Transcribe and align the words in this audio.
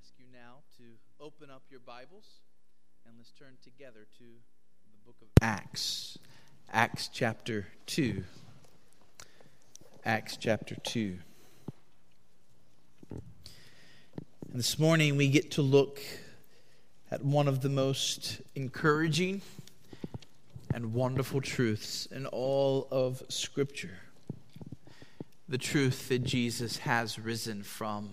ask 0.00 0.14
you 0.18 0.24
now 0.32 0.56
to 0.78 0.84
open 1.22 1.50
up 1.50 1.62
your 1.68 1.80
Bibles 1.80 2.40
and 3.06 3.14
let's 3.18 3.32
turn 3.32 3.58
together 3.62 4.06
to 4.16 4.24
the 4.24 5.04
book 5.04 5.16
of 5.20 5.28
Acts. 5.42 6.16
Acts 6.72 7.10
chapter 7.12 7.66
2. 7.86 8.24
Acts 10.04 10.38
chapter 10.38 10.76
2. 10.76 11.18
And 13.10 13.20
this 14.54 14.78
morning 14.78 15.16
we 15.16 15.28
get 15.28 15.50
to 15.52 15.62
look 15.62 16.00
at 17.10 17.22
one 17.22 17.46
of 17.46 17.60
the 17.60 17.68
most 17.68 18.40
encouraging 18.54 19.42
and 20.72 20.94
wonderful 20.94 21.42
truths 21.42 22.06
in 22.06 22.24
all 22.26 22.88
of 22.90 23.22
Scripture 23.28 23.98
the 25.48 25.58
truth 25.58 26.08
that 26.08 26.22
Jesus 26.22 26.78
has 26.78 27.18
risen 27.18 27.64
from 27.64 28.10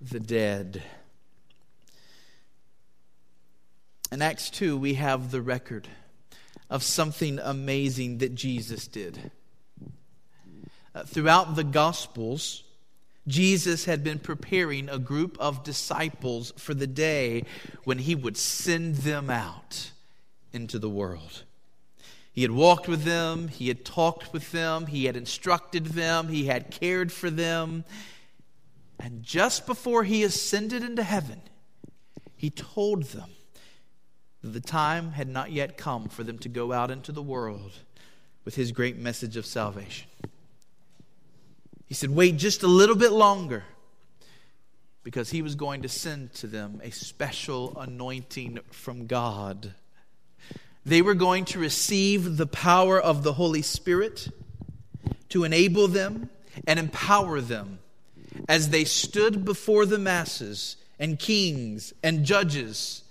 the 0.00 0.20
dead. 0.20 0.82
In 4.14 4.22
Acts 4.22 4.48
2, 4.50 4.76
we 4.76 4.94
have 4.94 5.32
the 5.32 5.42
record 5.42 5.88
of 6.70 6.84
something 6.84 7.40
amazing 7.40 8.18
that 8.18 8.36
Jesus 8.36 8.86
did. 8.86 9.32
Uh, 10.94 11.02
throughout 11.02 11.56
the 11.56 11.64
Gospels, 11.64 12.62
Jesus 13.26 13.86
had 13.86 14.04
been 14.04 14.20
preparing 14.20 14.88
a 14.88 15.00
group 15.00 15.36
of 15.40 15.64
disciples 15.64 16.52
for 16.56 16.74
the 16.74 16.86
day 16.86 17.42
when 17.82 17.98
he 17.98 18.14
would 18.14 18.36
send 18.36 18.98
them 18.98 19.30
out 19.30 19.90
into 20.52 20.78
the 20.78 20.88
world. 20.88 21.42
He 22.30 22.42
had 22.42 22.52
walked 22.52 22.86
with 22.86 23.02
them, 23.02 23.48
he 23.48 23.66
had 23.66 23.84
talked 23.84 24.32
with 24.32 24.52
them, 24.52 24.86
he 24.86 25.06
had 25.06 25.16
instructed 25.16 25.86
them, 25.86 26.28
he 26.28 26.46
had 26.46 26.70
cared 26.70 27.10
for 27.10 27.30
them, 27.30 27.84
and 29.00 29.24
just 29.24 29.66
before 29.66 30.04
he 30.04 30.22
ascended 30.22 30.84
into 30.84 31.02
heaven, 31.02 31.42
he 32.36 32.48
told 32.48 33.06
them 33.06 33.30
the 34.52 34.60
time 34.60 35.12
had 35.12 35.28
not 35.28 35.52
yet 35.52 35.78
come 35.78 36.08
for 36.08 36.22
them 36.22 36.38
to 36.38 36.48
go 36.48 36.72
out 36.72 36.90
into 36.90 37.12
the 37.12 37.22
world 37.22 37.72
with 38.44 38.56
his 38.56 38.72
great 38.72 38.98
message 38.98 39.36
of 39.36 39.46
salvation. 39.46 40.06
He 41.86 41.94
said, 41.94 42.10
Wait 42.10 42.36
just 42.36 42.62
a 42.62 42.68
little 42.68 42.96
bit 42.96 43.12
longer 43.12 43.64
because 45.02 45.30
he 45.30 45.42
was 45.42 45.54
going 45.54 45.82
to 45.82 45.88
send 45.88 46.34
to 46.34 46.46
them 46.46 46.80
a 46.82 46.90
special 46.90 47.78
anointing 47.78 48.58
from 48.70 49.06
God. 49.06 49.72
They 50.84 51.00
were 51.00 51.14
going 51.14 51.46
to 51.46 51.58
receive 51.58 52.36
the 52.36 52.46
power 52.46 53.00
of 53.00 53.22
the 53.22 53.34
Holy 53.34 53.62
Spirit 53.62 54.28
to 55.30 55.44
enable 55.44 55.88
them 55.88 56.28
and 56.66 56.78
empower 56.78 57.40
them 57.40 57.78
as 58.48 58.68
they 58.68 58.84
stood 58.84 59.44
before 59.44 59.86
the 59.86 59.98
masses 59.98 60.76
and 60.98 61.18
kings 61.18 61.94
and 62.02 62.24
judges 62.24 63.03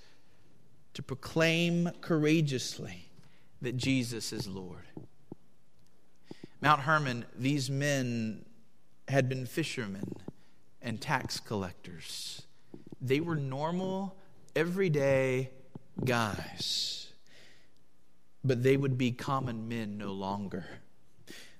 to 0.94 1.04
proclaim 1.04 1.90
courageously 2.02 3.10
that 3.62 3.78
Jesus 3.78 4.32
is 4.32 4.48
Lord. 4.48 4.86
Mount 6.62 6.82
Hermon, 6.82 7.26
these 7.38 7.70
men 7.70 8.46
had 9.08 9.28
been 9.28 9.46
fishermen 9.46 10.16
and 10.82 11.02
tax 11.02 11.40
collectors. 11.40 12.44
They 13.02 13.20
were 13.20 13.36
normal, 13.36 14.16
everyday 14.56 15.50
guys. 16.06 17.08
But 18.44 18.64
they 18.64 18.78
would 18.78 18.98
be 18.98 19.12
common 19.12 19.68
men 19.68 19.98
no 19.98 20.12
longer. 20.12 20.66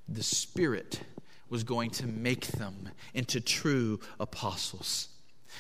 The 0.08 0.24
Spirit 0.24 1.02
was 1.50 1.64
going 1.64 1.92
to 1.92 2.08
make 2.08 2.48
them 2.48 2.90
into 3.14 3.40
true 3.40 4.00
apostles. 4.20 5.10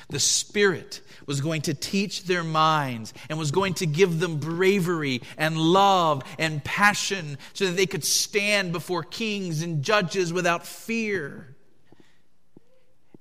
The 0.09 0.19
Spirit 0.19 1.01
was 1.25 1.41
going 1.41 1.61
to 1.63 1.73
teach 1.73 2.25
their 2.25 2.43
minds 2.43 3.13
and 3.29 3.39
was 3.39 3.51
going 3.51 3.75
to 3.75 3.85
give 3.85 4.19
them 4.19 4.37
bravery 4.37 5.21
and 5.37 5.57
love 5.57 6.23
and 6.37 6.63
passion 6.63 7.37
so 7.53 7.65
that 7.65 7.77
they 7.77 7.85
could 7.85 8.03
stand 8.03 8.71
before 8.71 9.03
kings 9.03 9.61
and 9.61 9.83
judges 9.83 10.33
without 10.33 10.65
fear. 10.65 11.55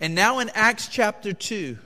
And 0.00 0.15
now 0.15 0.41
in 0.41 0.50
Acts 0.55 0.88
chapter 0.88 1.33
2, 1.33 1.78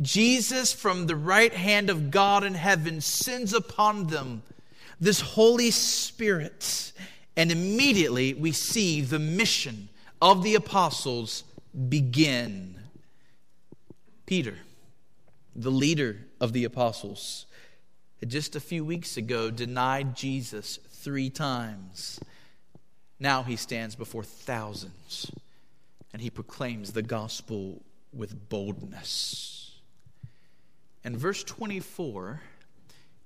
Jesus, 0.00 0.72
from 0.72 1.06
the 1.06 1.16
right 1.16 1.52
hand 1.52 1.90
of 1.90 2.10
God 2.10 2.44
in 2.44 2.54
heaven, 2.54 3.00
sends 3.00 3.52
upon 3.52 4.06
them 4.06 4.42
this 5.00 5.20
Holy 5.20 5.70
Spirit 5.70 6.92
and 7.36 7.52
immediately 7.52 8.34
we 8.34 8.52
see 8.52 9.02
the 9.02 9.18
mission 9.18 9.88
of 10.22 10.42
the 10.42 10.54
apostles 10.54 11.44
begin. 11.88 12.75
Peter, 14.26 14.58
the 15.54 15.70
leader 15.70 16.18
of 16.40 16.52
the 16.52 16.64
apostles, 16.64 17.46
had 18.20 18.28
just 18.28 18.56
a 18.56 18.60
few 18.60 18.84
weeks 18.84 19.16
ago 19.16 19.50
denied 19.50 20.16
Jesus 20.16 20.78
three 20.90 21.30
times. 21.30 22.18
Now 23.18 23.42
he 23.42 23.56
stands 23.56 23.94
before 23.94 24.24
thousands 24.24 25.30
and 26.12 26.20
he 26.20 26.30
proclaims 26.30 26.92
the 26.92 27.02
gospel 27.02 27.82
with 28.12 28.48
boldness. 28.48 29.78
And 31.04 31.16
verse 31.16 31.44
24 31.44 32.40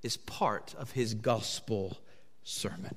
is 0.03 0.17
part 0.17 0.75
of 0.79 0.93
his 0.93 1.15
gospel 1.15 1.99
sermon. 2.43 2.97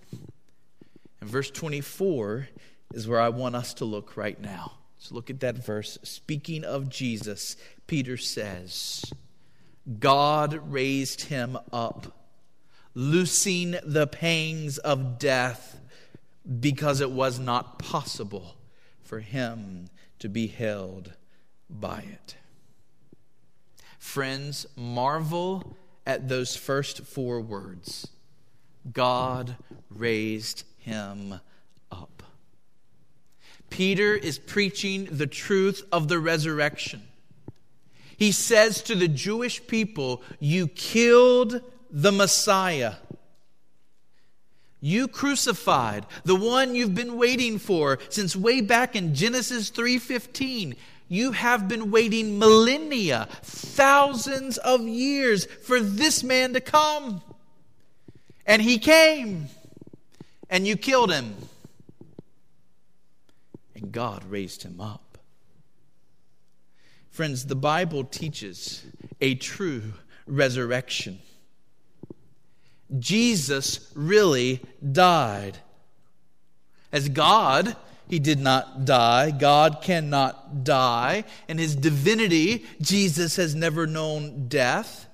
And 1.22 1.30
verse 1.30 1.52
24 1.52 2.50
is 2.94 3.08
where 3.08 3.22
I 3.22 3.30
want 3.30 3.56
us 3.56 3.74
to 3.76 3.86
look 3.86 4.18
right 4.18 4.40
now. 4.40 4.74
So 4.98 5.16
look 5.16 5.30
at 5.30 5.42
that 5.42 5.58
verse. 5.58 5.98
Speaking 6.04 6.64
of 6.64 6.90
Jesus, 6.90 7.58
Peter 7.88 8.18
says, 8.18 9.04
God 10.00 10.72
raised 10.72 11.22
him 11.22 11.58
up, 11.72 12.18
loosing 12.94 13.76
the 13.84 14.08
pangs 14.08 14.78
of 14.78 15.20
death, 15.20 15.80
because 16.60 17.02
it 17.02 17.12
was 17.12 17.40
not 17.40 17.80
possible 17.80 18.56
for 19.02 19.20
him 19.20 19.90
to 20.20 20.30
be 20.30 20.48
held 20.48 21.14
by 21.70 22.00
it. 22.00 22.36
Friends, 24.00 24.66
marvel 24.76 25.76
at 26.06 26.28
those 26.28 26.56
first 26.56 27.02
four 27.02 27.40
words 27.40 28.08
God 28.92 29.56
raised 29.90 30.64
him 30.78 31.40
up. 31.92 32.24
Peter 33.70 34.14
is 34.14 34.38
preaching 34.38 35.08
the 35.10 35.28
truth 35.28 35.84
of 35.92 36.10
the 36.10 36.20
resurrection. 36.20 37.04
He 38.18 38.32
says 38.32 38.82
to 38.84 38.96
the 38.96 39.08
Jewish 39.08 39.66
people, 39.68 40.22
You 40.40 40.68
killed 40.68 41.62
the 41.90 42.12
Messiah. 42.12 42.96
You 44.80 45.08
crucified 45.08 46.06
the 46.26 46.36
one 46.36 46.76
you've 46.76 46.94
been 46.94 47.16
waiting 47.16 47.58
for 47.58 48.00
since 48.10 48.36
way 48.36 48.60
back 48.60 48.98
in 48.98 49.16
Genesis 49.16 49.70
3:15. 49.70 50.76
You 51.08 51.32
have 51.32 51.68
been 51.68 51.92
waiting 51.92 52.38
millennia, 52.38 53.30
thousands 53.44 54.58
of 54.58 54.82
years 54.82 55.46
for 55.46 55.80
this 55.80 56.24
man 56.24 56.54
to 56.54 56.60
come. 56.60 57.22
And 58.46 58.62
he 58.62 58.78
came 58.78 59.48
and 60.50 60.68
you 60.68 60.76
killed 60.76 61.14
him. 61.14 61.36
And 63.76 63.92
God 63.92 64.26
raised 64.26 64.64
him 64.64 64.82
up. 64.82 65.13
Friends, 67.14 67.46
the 67.46 67.56
Bible 67.56 68.06
teaches 68.06 68.84
a 69.22 69.36
true 69.36 69.94
resurrection. 70.26 71.20
Jesus 72.98 73.92
really 73.94 74.62
died. 74.92 75.60
As 76.92 77.10
God, 77.10 77.76
he 78.10 78.18
did 78.18 78.40
not 78.40 78.86
die. 78.86 79.30
God 79.30 79.84
cannot 79.84 80.64
die. 80.64 81.26
In 81.48 81.60
his 81.60 81.76
divinity, 81.76 82.66
Jesus 82.82 83.36
has 83.36 83.54
never 83.54 83.86
known 83.86 84.48
death. 84.48 85.08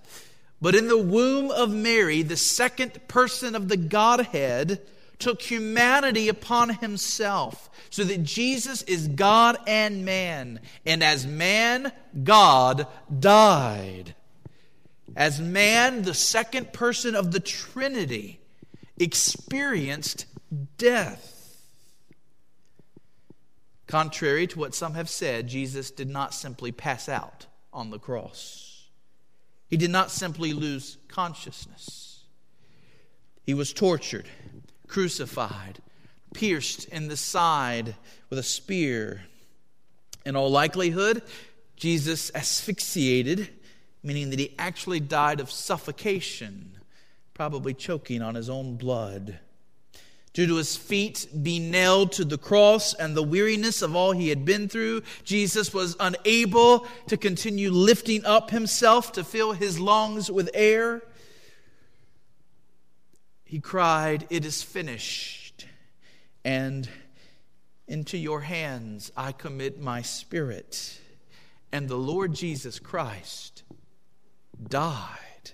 But 0.62 0.76
in 0.76 0.88
the 0.88 0.98
womb 0.98 1.52
of 1.52 1.70
Mary, 1.70 2.22
the 2.22 2.38
second 2.38 3.10
person 3.10 3.56
of 3.56 3.68
the 3.68 3.76
Godhead, 3.76 4.80
took 5.20 5.42
humanity 5.42 6.30
upon 6.30 6.70
himself 6.70 7.70
so 7.90 8.04
that 8.06 8.24
Jesus 8.24 8.82
is 8.84 9.08
God 9.10 9.58
and 9.68 10.06
man. 10.06 10.62
And 10.86 11.04
as 11.04 11.28
man, 11.28 11.92
God 12.24 12.88
died. 13.20 14.16
As 15.16 15.42
man, 15.42 16.04
the 16.04 16.14
second 16.14 16.72
person 16.72 17.16
of 17.16 17.32
the 17.32 17.40
Trinity 17.40 18.40
experienced 18.98 20.26
death. 20.78 21.36
Contrary 23.88 24.46
to 24.48 24.60
what 24.60 24.76
some 24.76 24.94
have 24.94 25.10
said, 25.10 25.48
Jesus 25.48 25.92
did 25.92 26.08
not 26.10 26.34
simply 26.34 26.72
pass 26.72 27.10
out 27.10 27.48
on 27.74 27.90
the 27.90 28.00
cross. 28.00 28.88
He 29.68 29.78
did 29.78 29.90
not 29.90 30.12
simply 30.12 30.54
lose 30.54 30.98
consciousness. 31.08 32.24
He 33.44 33.54
was 33.56 33.74
tortured 33.74 34.28
crucified, 34.90 35.80
pierced 36.34 36.86
in 36.90 37.08
the 37.08 37.16
side 37.16 37.96
with 38.30 38.40
a 38.40 38.44
spear. 38.44 39.22
In 40.26 40.36
all 40.36 40.52
likelihood, 40.52 41.24
Jesus 41.78 42.30
asphyxiated, 42.36 43.50
meaning 44.04 44.32
that 44.32 44.40
he 44.40 44.54
actually 44.60 45.00
died 45.00 45.40
of 45.40 45.50
suffocation, 45.50 46.74
probably 47.34 47.74
choking 47.74 48.22
on 48.22 48.36
his 48.36 48.50
own 48.50 48.76
blood. 48.76 49.40
Due 50.34 50.46
to 50.46 50.56
his 50.58 50.78
feet 50.78 51.28
being 51.42 51.72
nailed 51.72 52.12
to 52.12 52.24
the 52.24 52.38
cross 52.38 52.94
and 52.94 53.16
the 53.16 53.24
weariness 53.24 53.82
of 53.82 53.96
all 53.96 54.12
he 54.12 54.30
had 54.30 54.46
been 54.46 54.70
through, 54.70 55.02
Jesus 55.24 55.74
was 55.74 55.96
unable 56.00 56.86
to 57.08 57.18
continue 57.18 57.72
lifting 57.72 58.26
up 58.26 58.52
himself 58.52 59.12
to 59.14 59.24
fill 59.24 59.54
his 59.54 59.80
lungs 59.80 60.30
with 60.30 60.50
air. 60.54 61.02
He 63.50 63.60
cried, 63.60 64.28
It 64.30 64.46
is 64.46 64.62
finished. 64.62 65.66
And 66.46 66.88
into 67.88 68.16
your 68.16 68.42
hands 68.42 69.12
I 69.18 69.32
commit 69.32 69.82
my 69.82 70.04
spirit. 70.04 71.02
And 71.72 71.90
the 71.90 71.96
Lord 71.96 72.36
Jesus 72.36 72.78
Christ 72.78 73.64
died. 74.62 75.50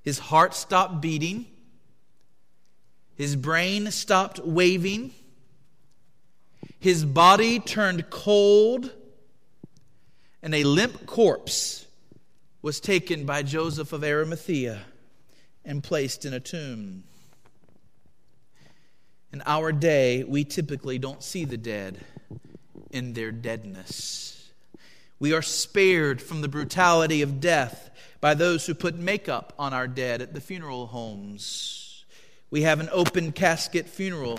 His 0.00 0.18
heart 0.18 0.54
stopped 0.54 1.02
beating. 1.02 1.44
His 3.16 3.36
brain 3.36 3.90
stopped 3.90 4.38
waving. 4.38 5.12
His 6.80 7.04
body 7.04 7.60
turned 7.60 8.08
cold. 8.08 8.90
And 10.42 10.54
a 10.54 10.64
limp 10.64 11.04
corpse 11.04 11.86
was 12.62 12.80
taken 12.80 13.26
by 13.26 13.42
Joseph 13.42 13.92
of 13.92 14.02
Arimathea 14.02 14.86
and 15.64 15.82
placed 15.82 16.24
in 16.24 16.34
a 16.34 16.40
tomb. 16.40 17.04
In 19.32 19.42
our 19.46 19.72
day, 19.72 20.24
we 20.24 20.44
typically 20.44 20.98
don't 20.98 21.22
see 21.22 21.44
the 21.44 21.56
dead 21.56 21.98
in 22.90 23.14
their 23.14 23.32
deadness. 23.32 24.50
We 25.18 25.32
are 25.32 25.42
spared 25.42 26.20
from 26.20 26.40
the 26.40 26.48
brutality 26.48 27.22
of 27.22 27.40
death 27.40 27.90
by 28.20 28.34
those 28.34 28.66
who 28.66 28.74
put 28.74 28.96
makeup 28.96 29.52
on 29.58 29.72
our 29.72 29.88
dead 29.88 30.20
at 30.20 30.34
the 30.34 30.40
funeral 30.40 30.86
homes. 30.86 32.04
We 32.50 32.62
have 32.62 32.80
an 32.80 32.88
open 32.92 33.32
casket 33.32 33.88
funeral. 33.88 34.38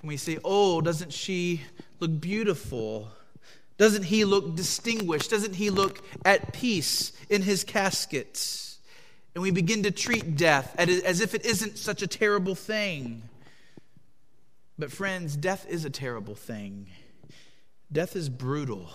And 0.00 0.08
we 0.08 0.16
say, 0.16 0.38
Oh, 0.44 0.80
doesn't 0.80 1.12
she 1.12 1.62
look 1.98 2.20
beautiful? 2.20 3.08
Doesn't 3.78 4.04
he 4.04 4.24
look 4.24 4.54
distinguished? 4.54 5.30
Doesn't 5.30 5.54
he 5.54 5.70
look 5.70 6.04
at 6.24 6.52
peace 6.52 7.12
in 7.28 7.42
his 7.42 7.64
casket? 7.64 8.65
And 9.36 9.42
we 9.42 9.50
begin 9.50 9.82
to 9.82 9.90
treat 9.90 10.34
death 10.34 10.74
as 10.78 11.20
if 11.20 11.34
it 11.34 11.44
isn't 11.44 11.76
such 11.76 12.00
a 12.00 12.06
terrible 12.06 12.54
thing. 12.54 13.20
But, 14.78 14.90
friends, 14.90 15.36
death 15.36 15.66
is 15.68 15.84
a 15.84 15.90
terrible 15.90 16.34
thing. 16.34 16.86
Death 17.92 18.16
is 18.16 18.30
brutal, 18.30 18.88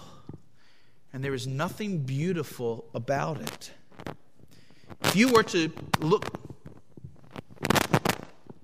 and 1.14 1.24
there 1.24 1.36
is 1.36 1.46
nothing 1.46 2.00
beautiful 2.00 2.86
about 2.96 3.40
it. 3.40 3.72
If 5.04 5.16
you 5.16 5.32
were 5.32 5.44
to 5.44 5.72
look, 6.00 6.26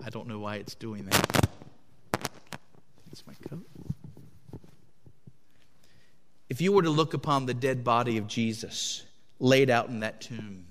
I 0.03 0.09
don't 0.09 0.27
know 0.27 0.39
why 0.39 0.56
it's 0.56 0.73
doing 0.73 1.06
that. 1.06 1.47
That's 3.06 3.23
my 3.27 3.35
coat. 3.47 3.68
If 6.50 6.59
you 6.59 6.71
were 6.71 6.81
to 6.81 6.89
look 6.89 7.13
upon 7.13 7.45
the 7.45 7.53
dead 7.53 7.83
body 7.83 8.18
of 8.18 8.27
Jesus 8.27 9.03
laid 9.38 9.69
out 9.69 9.89
in 9.89 10.00
that 10.00 10.21
tomb, 10.21 10.66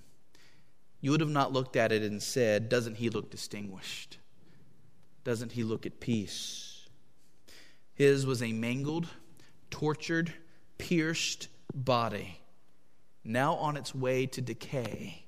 you 1.07 1.13
would 1.13 1.21
have 1.21 1.31
not 1.31 1.53
looked 1.53 1.77
at 1.77 1.93
it 1.93 2.03
and 2.03 2.21
said, 2.21 2.69
Doesn't 2.69 2.97
he 2.97 3.11
look 3.11 3.31
distinguished? 3.31 4.19
Doesn't 5.23 5.53
he 5.53 5.63
look 5.63 5.87
at 5.87 6.01
peace? 6.01 6.89
His 7.95 8.27
was 8.27 8.43
a 8.43 8.51
mangled, 8.51 9.07
tortured, 9.71 10.35
pierced 10.79 11.47
body, 11.73 12.41
now 13.23 13.55
on 13.55 13.77
its 13.77 13.95
way 13.95 14.27
to 14.27 14.41
decay, 14.41 15.23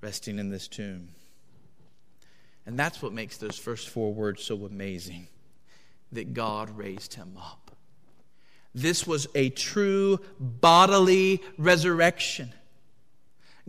resting 0.00 0.38
in 0.38 0.48
this 0.48 0.66
tomb. 0.66 1.10
And 2.64 2.78
that's 2.78 3.02
what 3.02 3.12
makes 3.12 3.36
those 3.36 3.58
first 3.58 3.90
four 3.90 4.14
words 4.14 4.42
so 4.42 4.64
amazing 4.64 5.28
that 6.10 6.32
God 6.32 6.70
raised 6.70 7.12
him 7.12 7.36
up. 7.36 7.76
This 8.74 9.06
was 9.06 9.26
a 9.34 9.50
true 9.50 10.20
bodily 10.40 11.42
resurrection. 11.58 12.54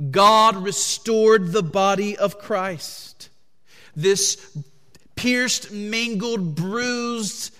God 0.09 0.57
restored 0.57 1.51
the 1.51 1.63
body 1.63 2.17
of 2.17 2.39
Christ. 2.39 3.29
This 3.95 4.57
pierced, 5.15 5.71
mangled, 5.71 6.55
bruised, 6.55 7.53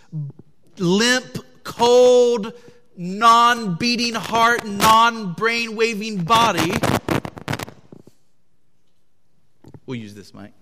limp, 0.77 1.37
cold, 1.63 2.53
non 2.97 3.75
beating 3.75 4.13
heart, 4.13 4.65
non 4.65 5.33
brain 5.33 5.75
waving 5.75 6.23
body. 6.23 6.73
We'll 9.85 9.99
use 9.99 10.15
this 10.15 10.33
mic. 10.33 10.53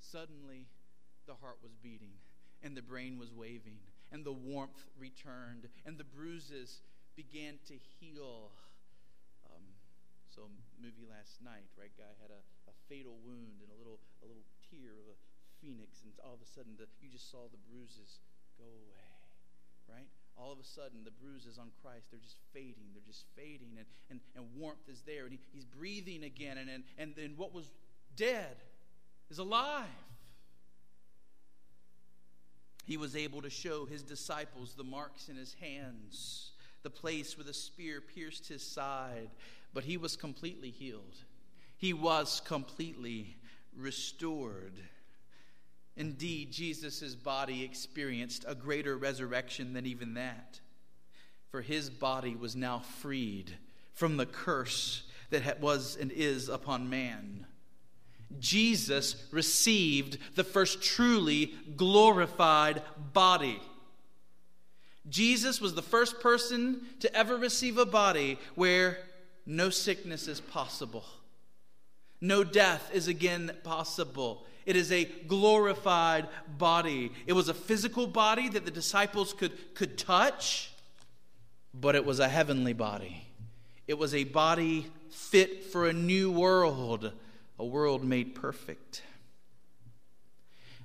Suddenly, 0.00 0.66
the 1.26 1.34
heart 1.34 1.56
was 1.62 1.72
beating 1.82 2.10
and 2.62 2.76
the 2.76 2.82
brain 2.82 3.18
was 3.18 3.32
waving 3.32 3.78
and 4.12 4.24
the 4.24 4.32
warmth 4.32 4.84
returned, 5.00 5.66
and 5.88 5.96
the 5.96 6.04
bruises 6.04 6.84
began 7.16 7.56
to 7.66 7.74
heal. 7.98 8.52
Um, 9.48 9.64
so, 10.28 10.52
movie 10.80 11.08
last 11.08 11.40
night, 11.40 11.68
right? 11.80 11.92
Guy 11.96 12.12
had 12.20 12.30
a, 12.30 12.40
a 12.68 12.74
fatal 12.88 13.16
wound 13.24 13.64
and 13.64 13.72
a 13.72 13.78
little 13.80 13.98
a 14.22 14.26
little 14.28 14.44
tear 14.68 14.92
of 15.00 15.08
a 15.08 15.18
phoenix, 15.60 16.04
and 16.04 16.12
all 16.20 16.36
of 16.36 16.44
a 16.44 16.50
sudden, 16.52 16.76
the, 16.76 16.86
you 17.00 17.08
just 17.08 17.32
saw 17.32 17.48
the 17.48 17.60
bruises 17.72 18.20
go 18.60 18.68
away, 18.68 19.12
right? 19.88 20.08
All 20.36 20.52
of 20.52 20.60
a 20.60 20.64
sudden, 20.64 21.04
the 21.04 21.12
bruises 21.12 21.56
on 21.56 21.72
Christ, 21.80 22.08
they're 22.12 22.20
just 22.20 22.40
fading. 22.52 22.92
They're 22.92 23.06
just 23.06 23.24
fading, 23.36 23.76
and, 23.76 23.88
and, 24.08 24.20
and 24.36 24.44
warmth 24.56 24.88
is 24.88 25.02
there, 25.04 25.24
and 25.24 25.32
he, 25.32 25.40
he's 25.52 25.64
breathing 25.64 26.24
again, 26.24 26.56
and, 26.56 26.68
and, 26.68 26.84
and 26.98 27.12
then 27.16 27.34
what 27.36 27.52
was 27.52 27.70
dead 28.16 28.56
is 29.30 29.38
alive 29.38 29.88
he 32.84 32.96
was 32.96 33.16
able 33.16 33.42
to 33.42 33.50
show 33.50 33.86
his 33.86 34.02
disciples 34.02 34.74
the 34.74 34.84
marks 34.84 35.28
in 35.28 35.36
his 35.36 35.54
hands, 35.54 36.50
the 36.82 36.90
place 36.90 37.36
where 37.36 37.44
the 37.44 37.54
spear 37.54 38.00
pierced 38.00 38.48
his 38.48 38.62
side, 38.62 39.30
but 39.72 39.84
he 39.84 39.96
was 39.96 40.16
completely 40.16 40.70
healed. 40.70 41.16
He 41.76 41.92
was 41.92 42.40
completely 42.44 43.36
restored. 43.76 44.74
Indeed, 45.96 46.52
Jesus' 46.52 47.14
body 47.14 47.64
experienced 47.64 48.44
a 48.48 48.54
greater 48.54 48.96
resurrection 48.96 49.72
than 49.72 49.86
even 49.86 50.14
that, 50.14 50.60
for 51.50 51.60
his 51.60 51.90
body 51.90 52.34
was 52.34 52.56
now 52.56 52.80
freed 52.80 53.52
from 53.92 54.16
the 54.16 54.26
curse 54.26 55.02
that 55.30 55.60
was 55.60 55.96
and 55.96 56.10
is 56.10 56.48
upon 56.48 56.88
man. 56.88 57.46
Jesus 58.40 59.16
received 59.30 60.18
the 60.34 60.44
first 60.44 60.82
truly 60.82 61.54
glorified 61.76 62.82
body. 63.12 63.60
Jesus 65.08 65.60
was 65.60 65.74
the 65.74 65.82
first 65.82 66.20
person 66.20 66.82
to 67.00 67.14
ever 67.14 67.36
receive 67.36 67.78
a 67.78 67.86
body 67.86 68.38
where 68.54 68.98
no 69.44 69.70
sickness 69.70 70.28
is 70.28 70.40
possible, 70.40 71.04
no 72.20 72.44
death 72.44 72.90
is 72.92 73.08
again 73.08 73.50
possible. 73.64 74.46
It 74.64 74.76
is 74.76 74.92
a 74.92 75.06
glorified 75.26 76.28
body. 76.56 77.10
It 77.26 77.32
was 77.32 77.48
a 77.48 77.54
physical 77.54 78.06
body 78.06 78.48
that 78.48 78.64
the 78.64 78.70
disciples 78.70 79.32
could, 79.32 79.74
could 79.74 79.98
touch, 79.98 80.70
but 81.74 81.96
it 81.96 82.04
was 82.04 82.20
a 82.20 82.28
heavenly 82.28 82.72
body. 82.72 83.26
It 83.88 83.98
was 83.98 84.14
a 84.14 84.22
body 84.22 84.86
fit 85.10 85.64
for 85.64 85.88
a 85.88 85.92
new 85.92 86.30
world 86.30 87.12
a 87.62 87.64
world 87.64 88.02
made 88.02 88.34
perfect. 88.34 89.02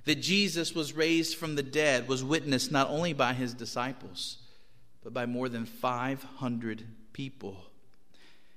That 0.04 0.22
Jesus 0.22 0.76
was 0.76 0.92
raised 0.92 1.36
from 1.36 1.56
the 1.56 1.62
dead 1.64 2.06
was 2.06 2.22
witnessed 2.22 2.70
not 2.70 2.88
only 2.88 3.12
by 3.12 3.32
his 3.32 3.52
disciples, 3.52 4.38
but 5.02 5.12
by 5.12 5.26
more 5.26 5.48
than 5.48 5.66
500 5.66 6.86
people. 7.12 7.56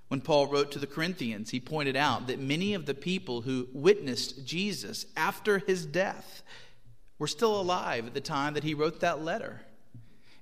When 0.08 0.22
Paul 0.22 0.46
wrote 0.46 0.72
to 0.74 0.80
the 0.80 0.86
Corinthians, 0.86 1.50
he 1.50 1.60
pointed 1.60 1.96
out 1.96 2.28
that 2.28 2.38
many 2.38 2.76
of 2.76 2.86
the 2.86 2.94
people 2.94 3.42
who 3.42 3.68
witnessed 3.74 4.46
Jesus 4.46 5.08
after 5.18 5.58
his 5.58 5.84
death 5.88 6.44
were 7.18 7.26
still 7.26 7.60
alive 7.60 8.06
at 8.06 8.14
the 8.14 8.22
time 8.22 8.54
that 8.54 8.64
he 8.64 8.76
wrote 8.76 9.00
that 9.00 9.24
letter. 9.24 9.62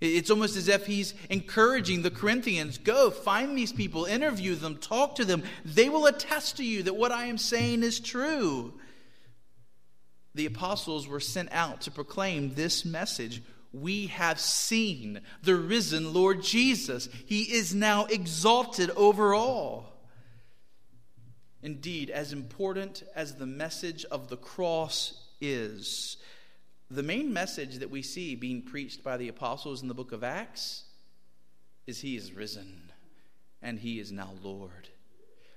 It's 0.02 0.30
almost 0.30 0.56
as 0.56 0.70
if 0.70 0.86
he's 0.86 1.14
encouraging 1.30 2.04
the 2.04 2.12
Corinthians 2.12 2.78
go, 2.78 3.12
find 3.12 3.58
these 3.58 3.74
people, 3.74 4.06
interview 4.06 4.56
them, 4.56 4.78
talk 4.78 5.16
to 5.16 5.26
them. 5.26 5.44
They 5.66 5.90
will 5.90 6.06
attest 6.06 6.58
to 6.58 6.64
you 6.64 6.84
that 6.84 6.96
what 6.96 7.12
I 7.12 7.26
am 7.26 7.38
saying 7.38 7.84
is 7.84 8.00
true. 8.00 8.74
The 10.36 10.46
apostles 10.46 11.06
were 11.06 11.20
sent 11.20 11.50
out 11.52 11.82
to 11.82 11.92
proclaim 11.92 12.54
this 12.54 12.86
message. 12.86 13.44
We 13.74 14.08
have 14.08 14.40
seen 14.40 15.20
the 15.44 15.56
risen 15.56 16.14
Lord 16.14 16.44
Jesus. 16.44 17.10
He 17.26 17.42
is 17.42 17.76
now 17.76 18.06
exalted 18.06 18.92
over 18.92 19.34
all. 19.34 19.90
Indeed, 21.62 22.10
as 22.10 22.32
important 22.32 23.04
as 23.16 23.36
the 23.36 23.46
message 23.46 24.06
of 24.06 24.30
the 24.30 24.38
cross 24.38 25.28
is. 25.42 26.16
The 26.92 27.04
main 27.04 27.32
message 27.32 27.78
that 27.78 27.92
we 27.92 28.02
see 28.02 28.36
being 28.36 28.62
preached 28.62 29.04
by 29.04 29.18
the 29.18 29.28
apostles 29.28 29.82
in 29.82 29.88
the 29.88 29.94
book 29.94 30.12
of 30.12 30.24
Acts 30.24 30.86
is 31.86 32.02
He 32.02 32.16
is 32.16 32.34
risen 32.34 32.92
and 33.62 33.80
He 33.80 34.00
is 34.00 34.12
now 34.12 34.32
Lord. 34.42 34.90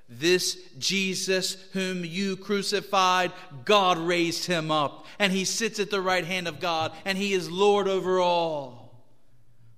This 0.09 0.59
Jesus, 0.79 1.57
whom 1.73 2.05
you 2.05 2.37
crucified, 2.37 3.33
God 3.65 3.97
raised 3.97 4.45
him 4.45 4.71
up, 4.71 5.07
and 5.19 5.33
he 5.33 5.47
sits 5.47 5.79
at 5.79 5.91
the 5.91 6.03
right 6.03 6.25
hand 6.25 6.47
of 6.47 6.61
God, 6.61 6.93
and 7.07 7.17
he 7.17 7.33
is 7.33 7.51
Lord 7.51 7.89
over 7.89 8.21
all. 8.21 9.07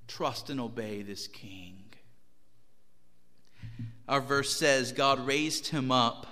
Trust 0.08 0.50
and 0.50 0.60
obey 0.60 1.02
this 1.02 1.28
King. 1.28 1.84
Our 4.08 4.20
verse 4.20 4.56
says, 4.56 4.90
God 4.90 5.24
raised 5.24 5.68
him 5.68 5.92
up, 5.92 6.26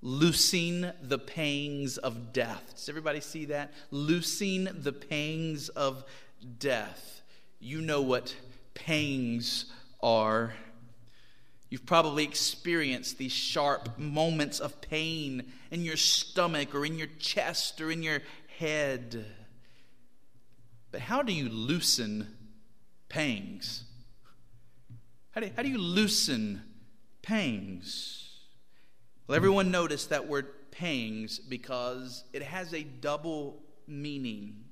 loosing 0.00 0.90
the 1.02 1.18
pangs 1.18 1.98
of 1.98 2.32
death. 2.32 2.74
Does 2.74 2.88
everybody 2.88 3.20
see 3.20 3.46
that? 3.46 3.72
Loosing 3.90 4.68
the 4.72 4.92
pangs 4.92 5.68
of 5.70 6.04
death. 6.58 7.22
You 7.58 7.80
know 7.80 8.02
what 8.02 8.34
pangs 8.74 9.66
are. 10.00 10.54
You've 11.70 11.86
probably 11.86 12.24
experienced 12.24 13.18
these 13.18 13.32
sharp 13.32 13.98
moments 13.98 14.60
of 14.60 14.80
pain 14.80 15.52
in 15.70 15.84
your 15.84 15.96
stomach 15.96 16.74
or 16.74 16.86
in 16.86 16.96
your 16.96 17.08
chest 17.18 17.80
or 17.80 17.90
in 17.90 18.02
your 18.02 18.20
head. 18.58 19.26
But 20.90 21.00
how 21.00 21.22
do 21.22 21.32
you 21.32 21.48
loosen 21.48 22.34
pangs? 23.08 23.84
How 25.32 25.40
do, 25.40 25.50
how 25.56 25.62
do 25.62 25.68
you 25.68 25.78
loosen 25.78 26.62
pangs? 27.20 28.27
Well, 29.28 29.36
everyone 29.36 29.70
noticed 29.70 30.08
that 30.08 30.26
word 30.26 30.46
pangs 30.70 31.38
because 31.38 32.24
it 32.32 32.42
has 32.42 32.72
a 32.72 32.82
double 32.82 33.60
meaning. 33.86 34.64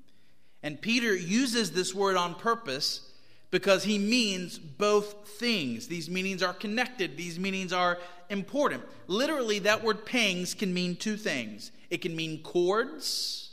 And 0.63 0.81
Peter 0.81 1.15
uses 1.15 1.73
this 1.73 1.95
word 1.95 2.17
on 2.17 2.35
purpose 2.35 3.03
because 3.51 3.85
he 3.85 3.99
means 3.99 4.59
both 4.59 5.29
things. 5.39 5.89
These 5.89 6.09
meanings 6.09 6.43
are 6.43 6.55
connected, 6.55 7.19
these 7.19 7.39
meanings 7.39 7.71
are 7.71 7.99
important. 8.31 8.83
Literally, 9.09 9.59
that 9.59 9.85
word 9.85 10.07
pangs 10.07 10.55
can 10.55 10.73
mean 10.73 10.97
two 10.97 11.19
things 11.19 11.71
it 11.91 11.99
can 11.99 12.17
mean 12.17 12.43
cords, 12.43 13.51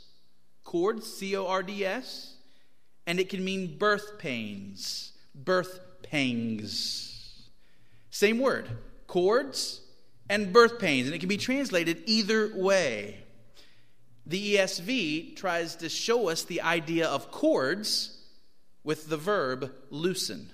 cords, 0.64 1.06
C 1.06 1.36
O 1.36 1.46
R 1.46 1.62
D 1.62 1.84
S, 1.84 2.36
and 3.06 3.20
it 3.20 3.28
can 3.28 3.44
mean 3.44 3.76
birth 3.76 4.18
pains, 4.18 5.12
birth 5.34 5.80
pangs. 6.02 7.50
Same 8.08 8.38
word, 8.38 8.70
cords 9.06 9.82
and 10.28 10.52
birth 10.52 10.78
pains, 10.78 11.06
and 11.06 11.14
it 11.14 11.18
can 11.18 11.28
be 11.28 11.36
translated 11.36 12.02
either 12.06 12.50
way. 12.54 13.18
The 14.26 14.56
ESV 14.56 15.36
tries 15.36 15.76
to 15.76 15.88
show 15.88 16.28
us 16.28 16.44
the 16.44 16.62
idea 16.62 17.06
of 17.08 17.30
cords 17.30 18.18
with 18.82 19.08
the 19.08 19.16
verb 19.16 19.72
loosen. 19.90 20.50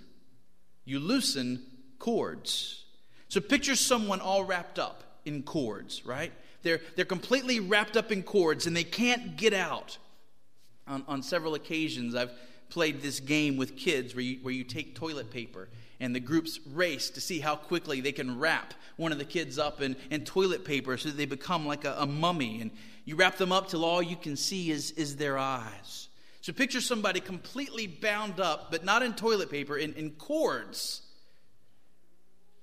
You 0.84 0.98
loosen 0.98 1.62
cords. 1.98 2.84
So 3.28 3.40
picture 3.40 3.76
someone 3.76 4.20
all 4.20 4.44
wrapped 4.44 4.78
up 4.78 5.04
in 5.24 5.44
cords, 5.44 6.04
right? 6.04 6.32
They're, 6.62 6.80
they're 6.96 7.04
completely 7.04 7.60
wrapped 7.60 7.96
up 7.96 8.10
in 8.10 8.22
cords 8.22 8.66
and 8.66 8.76
they 8.76 8.84
can't 8.84 9.36
get 9.36 9.54
out. 9.54 9.98
On, 10.88 11.04
on 11.06 11.22
several 11.22 11.54
occasions, 11.54 12.16
I've 12.16 12.32
played 12.70 13.02
this 13.02 13.20
game 13.20 13.56
with 13.56 13.76
kids 13.76 14.14
where 14.14 14.24
you, 14.24 14.38
where 14.42 14.54
you 14.54 14.64
take 14.64 14.96
toilet 14.96 15.30
paper 15.30 15.68
and 16.00 16.14
the 16.14 16.20
groups 16.20 16.58
race 16.72 17.10
to 17.10 17.20
see 17.20 17.40
how 17.40 17.54
quickly 17.54 18.00
they 18.00 18.12
can 18.12 18.38
wrap 18.38 18.74
one 18.96 19.12
of 19.12 19.18
the 19.18 19.24
kids 19.24 19.58
up 19.58 19.80
in, 19.80 19.96
in 20.10 20.24
toilet 20.24 20.64
paper 20.64 20.96
so 20.96 21.10
that 21.10 21.16
they 21.16 21.26
become 21.26 21.66
like 21.66 21.84
a, 21.84 21.94
a 21.98 22.06
mummy. 22.06 22.60
And 22.60 22.70
you 23.04 23.16
wrap 23.16 23.36
them 23.36 23.52
up 23.52 23.68
till 23.68 23.84
all 23.84 24.02
you 24.02 24.16
can 24.16 24.36
see 24.36 24.70
is, 24.70 24.90
is 24.92 25.16
their 25.16 25.38
eyes. 25.38 26.08
So 26.40 26.52
picture 26.52 26.80
somebody 26.80 27.20
completely 27.20 27.86
bound 27.86 28.40
up, 28.40 28.70
but 28.70 28.84
not 28.84 29.02
in 29.02 29.12
toilet 29.12 29.50
paper, 29.50 29.76
in, 29.76 29.92
in 29.94 30.12
cords. 30.12 31.02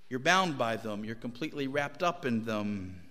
You're 0.09 0.19
bound 0.19 0.57
by 0.57 0.77
them, 0.77 1.05
you're 1.05 1.15
completely 1.15 1.67
wrapped 1.67 2.01
up 2.01 2.25
in 2.25 2.45
them. 2.45 3.01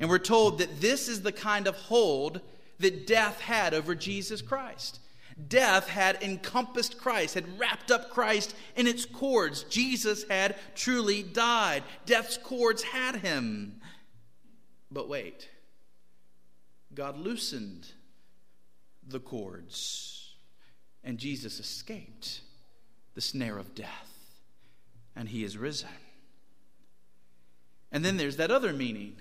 And 0.00 0.08
we're 0.08 0.18
told 0.18 0.58
that 0.58 0.80
this 0.80 1.08
is 1.08 1.22
the 1.22 1.30
kind 1.30 1.68
of 1.68 1.76
hold 1.76 2.40
that 2.80 3.06
death 3.06 3.40
had 3.40 3.74
over 3.74 3.94
Jesus 3.94 4.42
Christ. 4.42 4.98
Death 5.48 5.88
had 5.88 6.22
encompassed 6.22 6.98
Christ, 6.98 7.34
had 7.34 7.58
wrapped 7.58 7.90
up 7.90 8.10
Christ 8.10 8.54
in 8.76 8.86
its 8.86 9.04
cords. 9.04 9.64
Jesus 9.64 10.24
had 10.28 10.56
truly 10.74 11.22
died. 11.22 11.82
Death's 12.06 12.36
cords 12.36 12.82
had 12.82 13.16
him. 13.16 13.80
But 14.90 15.08
wait, 15.08 15.48
God 16.94 17.16
loosened 17.18 17.86
the 19.06 19.20
cords. 19.20 20.34
And 21.04 21.18
Jesus 21.18 21.58
escaped 21.58 22.42
the 23.14 23.20
snare 23.20 23.58
of 23.58 23.74
death, 23.74 24.38
and 25.16 25.28
he 25.28 25.42
is 25.42 25.58
risen. 25.58 25.88
And 27.90 28.04
then 28.04 28.16
there's 28.16 28.36
that 28.36 28.50
other 28.50 28.72
meaning 28.72 29.16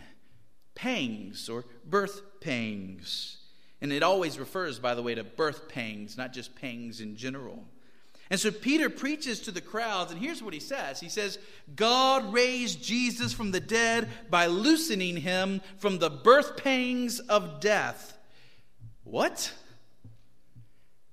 pangs 0.75 1.49
or 1.49 1.65
birth 1.85 2.21
pangs. 2.39 3.37
And 3.81 3.91
it 3.91 4.03
always 4.03 4.37
refers, 4.37 4.79
by 4.79 4.93
the 4.93 5.01
way, 5.01 5.15
to 5.15 5.23
birth 5.23 5.67
pangs, 5.67 6.17
not 6.17 6.33
just 6.33 6.55
pangs 6.55 7.01
in 7.01 7.15
general. 7.15 7.65
And 8.29 8.39
so 8.39 8.49
Peter 8.49 8.89
preaches 8.89 9.41
to 9.41 9.51
the 9.51 9.59
crowds, 9.59 10.09
and 10.09 10.21
here's 10.21 10.41
what 10.41 10.53
he 10.53 10.59
says 10.61 11.01
He 11.01 11.09
says, 11.09 11.37
God 11.75 12.31
raised 12.31 12.81
Jesus 12.81 13.33
from 13.33 13.51
the 13.51 13.59
dead 13.59 14.07
by 14.29 14.45
loosening 14.45 15.17
him 15.17 15.61
from 15.77 15.99
the 15.99 16.09
birth 16.09 16.57
pangs 16.57 17.19
of 17.19 17.59
death. 17.59 18.17
What? 19.03 19.53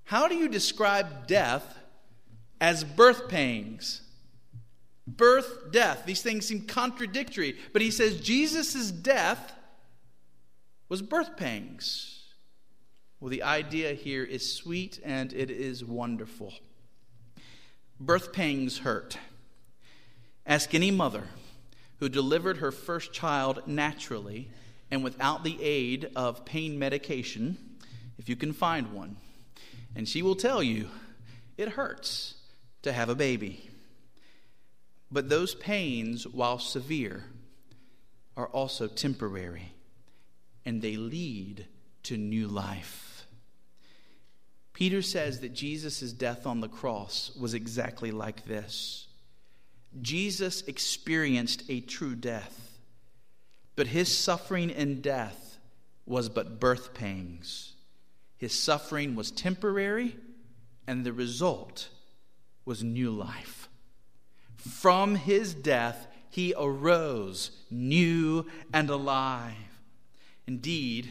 How 0.05 0.27
do 0.27 0.35
you 0.35 0.47
describe 0.47 1.27
death 1.27 1.77
as 2.61 2.83
birth 2.83 3.27
pangs? 3.27 4.01
Birth, 5.05 5.71
death. 5.71 6.03
These 6.05 6.21
things 6.21 6.45
seem 6.45 6.61
contradictory. 6.61 7.57
But 7.73 7.81
he 7.81 7.91
says 7.91 8.21
Jesus' 8.21 8.91
death 8.91 9.53
was 10.87 11.01
birth 11.01 11.35
pangs. 11.35 12.18
Well, 13.19 13.29
the 13.29 13.43
idea 13.43 13.93
here 13.93 14.23
is 14.23 14.55
sweet 14.55 15.01
and 15.03 15.33
it 15.33 15.51
is 15.51 15.83
wonderful. 15.83 16.53
Birth 17.99 18.31
pangs 18.31 18.79
hurt. 18.79 19.17
Ask 20.45 20.73
any 20.73 20.89
mother 20.89 21.23
who 21.99 22.07
delivered 22.07 22.57
her 22.57 22.71
first 22.71 23.11
child 23.11 23.67
naturally 23.67 24.49
and 24.89 25.03
without 25.03 25.43
the 25.43 25.61
aid 25.61 26.09
of 26.15 26.45
pain 26.45 26.79
medication, 26.79 27.57
if 28.17 28.29
you 28.29 28.37
can 28.37 28.53
find 28.53 28.93
one. 28.93 29.17
And 29.97 30.07
she 30.07 30.21
will 30.21 30.35
tell 30.35 30.63
you 30.63 30.87
it 31.57 31.69
hurts 31.69 32.35
to 32.83 32.93
have 32.93 33.09
a 33.09 33.15
baby. 33.15 33.69
But 35.11 35.27
those 35.27 35.55
pains, 35.55 36.25
while 36.25 36.57
severe, 36.57 37.25
are 38.37 38.47
also 38.47 38.87
temporary 38.87 39.73
and 40.65 40.81
they 40.81 40.95
lead 40.95 41.65
to 42.03 42.15
new 42.15 42.47
life. 42.47 43.08
Peter 44.79 45.01
says 45.01 45.41
that 45.41 45.51
Jesus' 45.51 46.13
death 46.13 46.47
on 46.47 46.61
the 46.61 46.69
cross 46.69 47.31
was 47.37 47.53
exactly 47.53 48.11
like 48.11 48.45
this. 48.45 49.07
Jesus 50.01 50.61
experienced 50.61 51.63
a 51.67 51.81
true 51.81 52.15
death, 52.15 52.79
but 53.75 53.87
his 53.87 54.17
suffering 54.17 54.71
and 54.71 55.01
death 55.01 55.57
was 56.05 56.29
but 56.29 56.61
birth 56.61 56.93
pangs. 56.93 57.73
His 58.37 58.57
suffering 58.57 59.15
was 59.15 59.31
temporary, 59.31 60.15
and 60.87 61.03
the 61.03 61.11
result 61.11 61.89
was 62.63 62.81
new 62.81 63.11
life. 63.11 63.67
From 64.55 65.15
his 65.15 65.53
death, 65.53 66.07
he 66.29 66.53
arose 66.57 67.51
new 67.69 68.45
and 68.73 68.89
alive. 68.89 69.55
Indeed, 70.47 71.09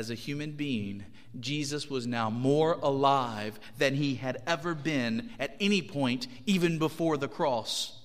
as 0.00 0.10
a 0.10 0.14
human 0.14 0.50
being, 0.52 1.04
Jesus 1.38 1.88
was 1.88 2.06
now 2.06 2.28
more 2.28 2.72
alive 2.82 3.60
than 3.78 3.94
he 3.94 4.16
had 4.16 4.42
ever 4.46 4.74
been 4.74 5.30
at 5.38 5.54
any 5.60 5.82
point, 5.82 6.26
even 6.46 6.78
before 6.78 7.16
the 7.16 7.28
cross. 7.28 7.96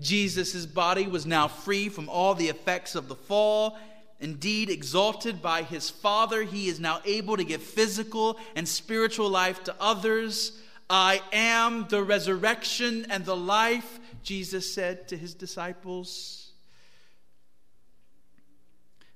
Jesus' 0.00 0.64
body 0.64 1.06
was 1.06 1.26
now 1.26 1.48
free 1.48 1.90
from 1.90 2.08
all 2.08 2.34
the 2.34 2.48
effects 2.48 2.94
of 2.94 3.08
the 3.08 3.16
fall 3.16 3.76
Indeed, 4.20 4.68
exalted 4.68 5.40
by 5.40 5.62
his 5.62 5.90
Father, 5.90 6.42
he 6.42 6.68
is 6.68 6.80
now 6.80 7.00
able 7.04 7.36
to 7.36 7.44
give 7.44 7.62
physical 7.62 8.38
and 8.56 8.66
spiritual 8.66 9.30
life 9.30 9.62
to 9.64 9.74
others. 9.78 10.58
I 10.90 11.22
am 11.32 11.86
the 11.88 12.02
resurrection 12.02 13.06
and 13.10 13.24
the 13.24 13.36
life, 13.36 14.00
Jesus 14.24 14.74
said 14.74 15.06
to 15.08 15.16
his 15.16 15.34
disciples. 15.34 16.47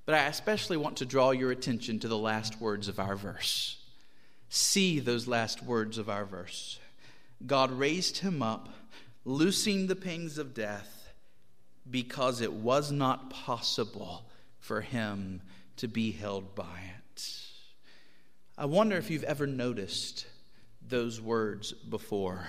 But 0.05 0.15
I 0.17 0.25
especially 0.25 0.77
want 0.77 0.97
to 0.99 1.07
draw 1.07 1.31
your 1.31 1.51
attention 1.51 1.99
to 2.01 2.09
the 2.09 2.19
last 2.19 2.61
words 2.61 2.89
of 2.89 2.99
our 2.99 3.17
verse. 3.17 3.77
See 4.49 4.99
those 4.99 5.29
last 5.29 5.63
words 5.63 5.97
of 5.97 6.11
our 6.11 6.25
verse. 6.25 6.79
God 7.47 7.71
raised 7.71 8.19
him 8.19 8.43
up, 8.43 8.69
loosing 9.25 9.87
the 9.87 9.97
pangs 9.97 10.39
of 10.39 10.55
death, 10.55 11.13
because 11.89 12.41
it 12.41 12.53
was 12.53 12.93
not 12.93 13.31
possible 13.31 14.27
for 14.59 14.81
him 14.81 15.41
to 15.77 15.89
be 15.89 16.13
held 16.13 16.55
by 16.55 16.81
it. 16.99 17.37
I 18.57 18.67
wonder 18.67 18.97
if 18.97 19.11
you've 19.11 19.25
ever 19.25 19.47
noticed 19.47 20.27
those 20.87 21.21
words 21.21 21.73
before. 21.73 22.47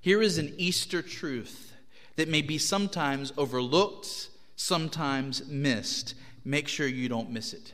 Here 0.00 0.22
is 0.22 0.38
an 0.38 0.54
Easter 0.56 1.02
truth 1.02 1.74
that 2.16 2.28
may 2.28 2.42
be 2.42 2.58
sometimes 2.58 3.32
overlooked, 3.36 4.28
sometimes 4.60 5.48
missed. 5.48 6.14
Make 6.44 6.68
sure 6.68 6.86
you 6.86 7.08
don't 7.08 7.30
miss 7.30 7.54
it. 7.54 7.72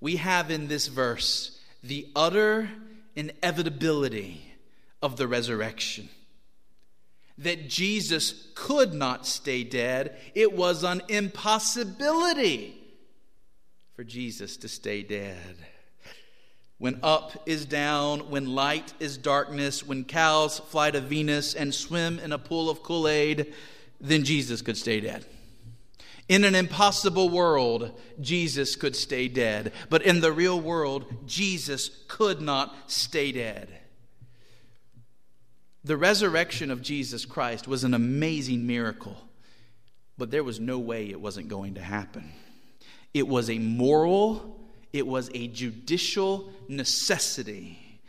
We 0.00 0.16
have 0.16 0.50
in 0.50 0.68
this 0.68 0.86
verse 0.86 1.58
the 1.82 2.08
utter 2.14 2.68
inevitability 3.16 4.52
of 5.00 5.16
the 5.16 5.26
resurrection. 5.26 6.10
That 7.38 7.70
Jesus 7.70 8.48
could 8.54 8.92
not 8.92 9.26
stay 9.26 9.64
dead, 9.64 10.16
it 10.34 10.52
was 10.52 10.84
an 10.84 11.00
impossibility 11.08 12.76
for 13.94 14.04
Jesus 14.04 14.58
to 14.58 14.68
stay 14.68 15.02
dead. 15.02 15.56
When 16.76 17.00
up 17.02 17.42
is 17.46 17.64
down, 17.64 18.30
when 18.30 18.54
light 18.54 18.92
is 19.00 19.16
darkness, 19.16 19.86
when 19.86 20.04
cows 20.04 20.58
fly 20.58 20.90
to 20.90 21.00
Venus 21.00 21.54
and 21.54 21.74
swim 21.74 22.18
in 22.18 22.32
a 22.32 22.38
pool 22.38 22.68
of 22.68 22.82
Kool 22.82 23.08
Aid, 23.08 23.54
then 24.00 24.22
Jesus 24.24 24.60
could 24.60 24.76
stay 24.76 25.00
dead. 25.00 25.24
In 26.28 26.44
an 26.44 26.54
impossible 26.54 27.28
world, 27.28 28.00
Jesus 28.20 28.76
could 28.76 28.96
stay 28.96 29.28
dead. 29.28 29.72
But 29.90 30.02
in 30.02 30.20
the 30.20 30.32
real 30.32 30.58
world, 30.58 31.04
Jesus 31.26 31.90
could 32.08 32.40
not 32.40 32.74
stay 32.90 33.30
dead. 33.32 33.68
The 35.84 35.98
resurrection 35.98 36.70
of 36.70 36.80
Jesus 36.80 37.26
Christ 37.26 37.68
was 37.68 37.84
an 37.84 37.92
amazing 37.92 38.66
miracle, 38.66 39.16
but 40.16 40.30
there 40.30 40.42
was 40.42 40.58
no 40.58 40.78
way 40.78 41.10
it 41.10 41.20
wasn't 41.20 41.48
going 41.48 41.74
to 41.74 41.82
happen. 41.82 42.32
It 43.12 43.28
was 43.28 43.50
a 43.50 43.58
moral, 43.58 44.58
it 44.94 45.06
was 45.06 45.30
a 45.34 45.46
judicial 45.48 46.50
necessity. 46.68 48.00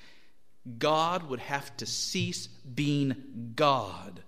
God 0.79 1.29
would 1.29 1.41
have 1.41 1.75
to 1.77 1.85
cease 1.85 2.47
being 2.47 3.51
God 3.55 4.21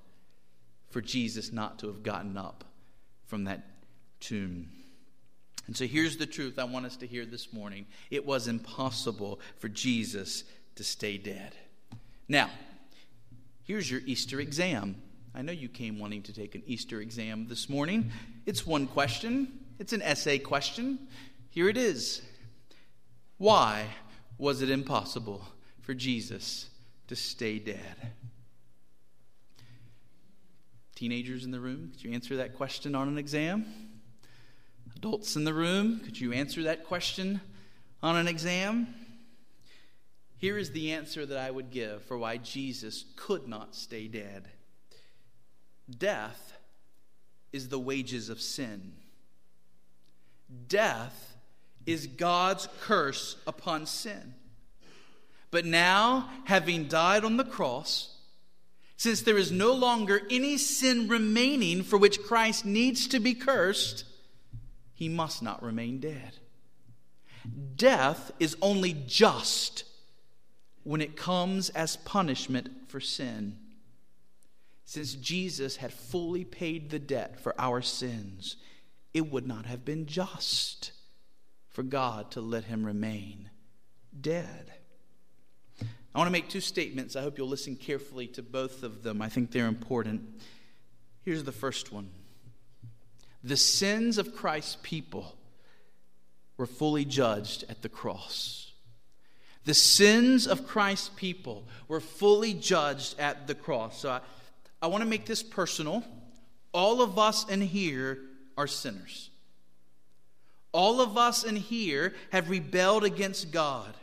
for 0.89 0.99
Jesus 0.99 1.53
not 1.53 1.79
to 1.79 1.87
have 1.87 2.03
gotten 2.03 2.37
up 2.37 2.65
from 3.27 3.45
that 3.45 3.76
tomb. 4.19 4.69
And 5.67 5.75
so 5.75 5.85
here's 5.85 6.17
the 6.17 6.25
truth 6.25 6.57
I 6.57 6.63
want 6.63 6.85
us 6.85 6.95
to 6.97 7.07
hear 7.07 7.25
this 7.25 7.51
morning 7.51 7.85
it 8.09 8.25
was 8.25 8.47
impossible 8.47 9.39
for 9.57 9.67
Jesus 9.69 10.43
to 10.75 10.83
stay 10.83 11.17
dead. 11.17 11.55
Now, 12.27 12.49
here's 13.63 13.89
your 13.89 14.01
Easter 14.05 14.39
exam. 14.39 15.01
I 15.35 15.41
know 15.41 15.51
you 15.51 15.69
came 15.69 15.99
wanting 15.99 16.23
to 16.23 16.33
take 16.33 16.55
an 16.55 16.63
Easter 16.65 16.99
exam 16.99 17.47
this 17.47 17.69
morning. 17.69 18.11
It's 18.45 18.65
one 18.65 18.87
question, 18.87 19.59
it's 19.77 19.93
an 19.93 20.01
essay 20.01 20.39
question. 20.39 21.07
Here 21.49 21.69
it 21.69 21.77
is 21.77 22.21
why 23.37 23.85
was 24.37 24.61
it 24.61 24.69
impossible 24.69 25.45
for 25.81 25.93
Jesus 25.93 26.69
to 27.07 27.15
stay 27.15 27.59
dead? 27.59 28.11
Teenagers 30.95 31.45
in 31.45 31.51
the 31.51 31.59
room, 31.59 31.91
could 31.91 32.03
you 32.03 32.11
answer 32.13 32.37
that 32.37 32.55
question 32.55 32.95
on 32.95 33.07
an 33.07 33.17
exam? 33.19 33.65
Adults 34.97 35.35
in 35.35 35.43
the 35.43 35.53
room, 35.53 35.99
could 35.99 36.19
you 36.19 36.33
answer 36.33 36.63
that 36.63 36.83
question 36.83 37.39
on 38.01 38.17
an 38.17 38.27
exam? 38.27 38.87
Here 40.39 40.57
is 40.57 40.71
the 40.71 40.91
answer 40.91 41.23
that 41.23 41.37
I 41.37 41.51
would 41.51 41.69
give 41.69 42.01
for 42.05 42.17
why 42.17 42.37
Jesus 42.37 43.05
could 43.15 43.47
not 43.47 43.75
stay 43.75 44.07
dead 44.07 44.47
Death 45.87 46.57
is 47.53 47.69
the 47.69 47.77
wages 47.77 48.29
of 48.29 48.41
sin. 48.41 48.93
Death 50.67 51.37
is 51.85 52.07
God's 52.07 52.67
curse 52.81 53.37
upon 53.45 53.85
sin. 53.85 54.33
But 55.51 55.63
now, 55.63 56.27
having 56.45 56.87
died 56.87 57.23
on 57.23 57.37
the 57.37 57.45
cross, 57.45 58.15
since 58.97 59.21
there 59.21 59.37
is 59.37 59.51
no 59.51 59.73
longer 59.73 60.23
any 60.31 60.57
sin 60.57 61.07
remaining 61.07 61.83
for 61.83 61.99
which 61.99 62.23
Christ 62.23 62.65
needs 62.65 63.05
to 63.09 63.19
be 63.19 63.35
cursed, 63.35 64.03
he 64.97 65.07
must 65.07 65.43
not 65.43 65.61
remain 65.61 65.99
dead. 65.99 66.39
Death 67.75 68.31
is 68.39 68.57
only 68.63 68.93
just 69.05 69.83
when 70.83 71.01
it 71.01 71.15
comes 71.15 71.69
as 71.69 71.97
punishment 71.97 72.67
for 72.87 72.99
sin. 72.99 73.59
Since 74.85 75.13
Jesus 75.13 75.75
had 75.75 75.93
fully 75.93 76.43
paid 76.43 76.89
the 76.89 76.97
debt 76.97 77.39
for 77.39 77.53
our 77.61 77.79
sins, 77.79 78.55
it 79.13 79.31
would 79.31 79.45
not 79.45 79.67
have 79.67 79.85
been 79.85 80.07
just 80.07 80.93
for 81.69 81.83
God 81.83 82.31
to 82.31 82.41
let 82.41 82.63
him 82.63 82.83
remain 82.83 83.51
dead. 84.19 84.73
I 85.79 86.17
want 86.17 86.27
to 86.27 86.31
make 86.31 86.49
two 86.49 86.59
statements. 86.59 87.15
I 87.15 87.21
hope 87.21 87.37
you'll 87.37 87.47
listen 87.47 87.75
carefully 87.75 88.25
to 88.29 88.41
both 88.41 88.81
of 88.81 89.03
them. 89.03 89.21
I 89.21 89.29
think 89.29 89.51
they're 89.51 89.67
important. 89.67 90.41
Here's 91.21 91.43
the 91.43 91.51
first 91.51 91.91
one 91.93 92.09
The 93.43 93.57
sins 93.57 94.17
of 94.17 94.35
Christ's 94.35 94.77
people 94.81 95.35
were 96.57 96.65
fully 96.65 97.05
judged 97.05 97.63
at 97.69 97.81
the 97.81 97.89
cross. 97.89 98.71
The 99.65 99.73
sins 99.73 100.47
of 100.47 100.65
Christ's 100.65 101.09
people 101.15 101.67
were 101.87 101.99
fully 101.99 102.53
judged 102.53 103.19
at 103.19 103.47
the 103.47 103.55
cross. 103.55 103.99
So 103.99 104.09
I, 104.09 104.21
I 104.81 104.87
want 104.87 105.03
to 105.03 105.09
make 105.09 105.25
this 105.25 105.43
personal. 105.43 106.03
All 106.73 107.01
of 107.01 107.19
us 107.19 107.47
in 107.49 107.61
here 107.61 108.19
are 108.57 108.67
sinners. 108.67 109.29
All 110.71 111.01
of 111.01 111.17
us 111.17 111.43
in 111.43 111.55
here 111.55 112.13
have 112.31 112.49
rebelled 112.49 113.03
against 113.03 113.51
God. 113.51 113.93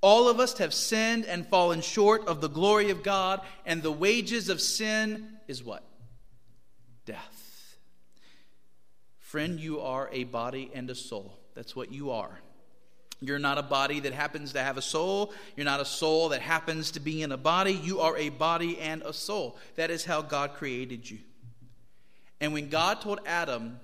All 0.00 0.28
of 0.28 0.40
us 0.40 0.58
have 0.58 0.74
sinned 0.74 1.24
and 1.26 1.46
fallen 1.46 1.80
short 1.80 2.26
of 2.26 2.40
the 2.40 2.48
glory 2.48 2.90
of 2.90 3.02
God, 3.02 3.40
and 3.64 3.82
the 3.82 3.92
wages 3.92 4.48
of 4.48 4.60
sin 4.60 5.28
is 5.46 5.62
what? 5.62 5.84
Death. 7.06 7.41
Friend, 9.32 9.58
you 9.58 9.80
are 9.80 10.10
a 10.12 10.24
body 10.24 10.70
and 10.74 10.90
a 10.90 10.94
soul. 10.94 11.32
That's 11.54 11.74
what 11.74 11.90
you 11.90 12.10
are. 12.10 12.38
You're 13.18 13.38
not 13.38 13.56
a 13.56 13.62
body 13.62 13.98
that 14.00 14.12
happens 14.12 14.52
to 14.52 14.60
have 14.60 14.76
a 14.76 14.82
soul. 14.82 15.32
You're 15.56 15.64
not 15.64 15.80
a 15.80 15.86
soul 15.86 16.28
that 16.28 16.42
happens 16.42 16.90
to 16.90 17.00
be 17.00 17.22
in 17.22 17.32
a 17.32 17.38
body. 17.38 17.72
You 17.72 18.00
are 18.00 18.14
a 18.18 18.28
body 18.28 18.78
and 18.78 19.00
a 19.00 19.14
soul. 19.14 19.56
That 19.76 19.90
is 19.90 20.04
how 20.04 20.20
God 20.20 20.52
created 20.52 21.10
you. 21.10 21.18
And 22.42 22.52
when 22.52 22.68
God 22.68 23.00
told 23.00 23.20
Adam 23.24 23.80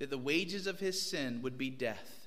that 0.00 0.10
the 0.10 0.18
wages 0.18 0.66
of 0.66 0.80
his 0.80 1.00
sin 1.00 1.42
would 1.42 1.56
be 1.56 1.70
death. 1.70 2.26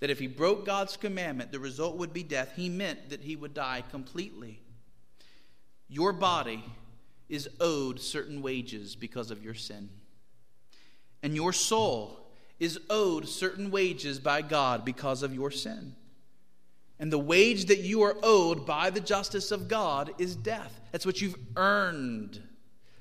That 0.00 0.10
if 0.10 0.18
he 0.18 0.26
broke 0.26 0.66
God's 0.66 0.96
commandment, 0.96 1.52
the 1.52 1.60
result 1.60 1.98
would 1.98 2.12
be 2.12 2.24
death. 2.24 2.50
He 2.56 2.68
meant 2.68 3.10
that 3.10 3.20
he 3.20 3.36
would 3.36 3.54
die 3.54 3.84
completely. 3.92 4.60
Your 5.88 6.12
body 6.12 6.64
is 7.28 7.48
owed 7.60 8.00
certain 8.00 8.42
wages 8.42 8.96
because 8.96 9.30
of 9.30 9.44
your 9.44 9.54
sin. 9.54 9.88
And 11.22 11.34
your 11.34 11.52
soul 11.52 12.18
is 12.60 12.78
owed 12.90 13.28
certain 13.28 13.70
wages 13.70 14.18
by 14.18 14.42
God 14.42 14.84
because 14.84 15.22
of 15.22 15.34
your 15.34 15.50
sin. 15.50 15.94
And 16.98 17.12
the 17.12 17.18
wage 17.18 17.66
that 17.66 17.78
you 17.78 18.02
are 18.02 18.16
owed 18.22 18.66
by 18.66 18.90
the 18.90 19.00
justice 19.00 19.52
of 19.52 19.68
God 19.68 20.12
is 20.18 20.34
death. 20.34 20.80
That's 20.90 21.06
what 21.06 21.20
you've 21.20 21.38
earned. 21.56 22.42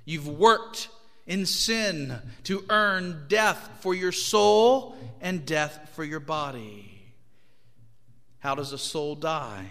You've 0.06 0.28
worked 0.28 0.90
in 1.26 1.46
sin 1.46 2.20
to 2.44 2.64
earn 2.70 3.26
death 3.28 3.70
for 3.82 3.94
your 3.94 4.12
soul 4.12 4.96
and 5.20 5.46
death 5.46 5.92
for 5.96 6.04
your 6.04 6.20
body. 6.20 6.94
How 8.40 8.56
does 8.56 8.72
a 8.72 8.78
soul 8.78 9.16
die? 9.16 9.68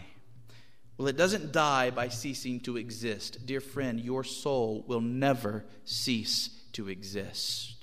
Well, 0.99 1.09
it 1.09 1.17
doesn't 1.17 1.53
die 1.53 1.91
by 1.91 2.09
ceasing 2.09 2.61
to 2.61 2.77
exist. 2.77 3.47
Dear 3.47 3.61
friend, 3.61 4.01
your 4.01 4.25
soul 4.25 4.85
will 4.87 5.01
never 5.01 5.65
cease 5.85 6.51
to 6.73 6.89
exist. 6.89 7.76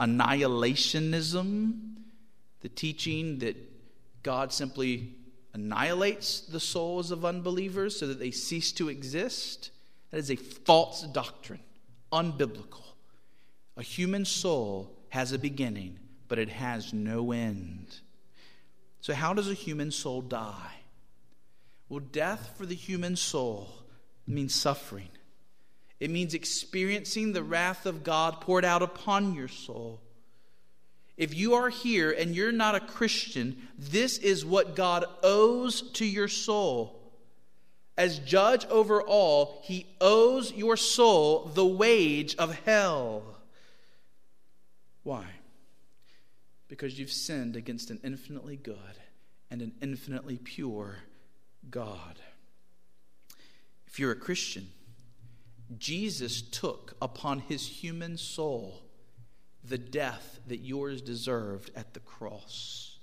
Annihilationism, 0.00 1.94
the 2.60 2.68
teaching 2.68 3.38
that 3.38 3.56
God 4.22 4.52
simply 4.52 5.14
annihilates 5.52 6.40
the 6.40 6.60
souls 6.60 7.10
of 7.10 7.24
unbelievers 7.24 7.98
so 7.98 8.06
that 8.06 8.18
they 8.18 8.30
cease 8.30 8.72
to 8.72 8.88
exist, 8.88 9.70
that 10.10 10.18
is 10.18 10.30
a 10.30 10.36
false 10.36 11.02
doctrine 11.02 11.60
unbiblical. 12.12 12.82
A 13.76 13.82
human 13.82 14.24
soul 14.24 14.92
has 15.10 15.32
a 15.32 15.38
beginning, 15.38 15.98
but 16.28 16.38
it 16.38 16.48
has 16.48 16.92
no 16.92 17.32
end. 17.32 18.00
So, 19.00 19.14
how 19.14 19.32
does 19.32 19.50
a 19.50 19.54
human 19.54 19.90
soul 19.90 20.20
die? 20.20 20.74
Well, 21.88 22.00
death 22.00 22.54
for 22.56 22.66
the 22.66 22.74
human 22.74 23.16
soul 23.16 23.68
means 24.26 24.54
suffering. 24.54 25.08
It 26.00 26.10
means 26.10 26.34
experiencing 26.34 27.32
the 27.32 27.42
wrath 27.42 27.86
of 27.86 28.02
God 28.02 28.40
poured 28.40 28.64
out 28.64 28.82
upon 28.82 29.34
your 29.34 29.48
soul. 29.48 30.00
If 31.16 31.34
you 31.34 31.54
are 31.54 31.68
here 31.68 32.10
and 32.10 32.34
you're 32.34 32.50
not 32.50 32.74
a 32.74 32.80
Christian, 32.80 33.68
this 33.78 34.16
is 34.18 34.44
what 34.44 34.74
God 34.74 35.04
owes 35.22 35.82
to 35.92 36.04
your 36.06 36.28
soul 36.28 37.00
as 38.00 38.18
judge 38.20 38.64
over 38.70 39.02
all, 39.02 39.60
he 39.62 39.86
owes 40.00 40.52
your 40.52 40.78
soul 40.78 41.50
the 41.52 41.66
wage 41.66 42.34
of 42.36 42.58
hell. 42.64 43.22
Why? 45.02 45.26
Because 46.68 46.98
you've 46.98 47.12
sinned 47.12 47.56
against 47.56 47.90
an 47.90 48.00
infinitely 48.02 48.56
good, 48.56 48.96
and 49.50 49.60
an 49.60 49.72
infinitely 49.82 50.38
pure 50.38 50.96
God. 51.70 52.18
If 53.86 53.98
you're 53.98 54.12
a 54.12 54.16
Christian, 54.16 54.68
Jesus 55.78 56.42
took 56.42 56.96
upon 57.00 57.40
his 57.40 57.66
human 57.66 58.16
soul 58.16 58.82
the 59.62 59.78
death 59.78 60.40
that 60.46 60.60
yours 60.60 61.00
deserved 61.02 61.70
at 61.76 61.94
the 61.94 62.00
cross. 62.00 62.98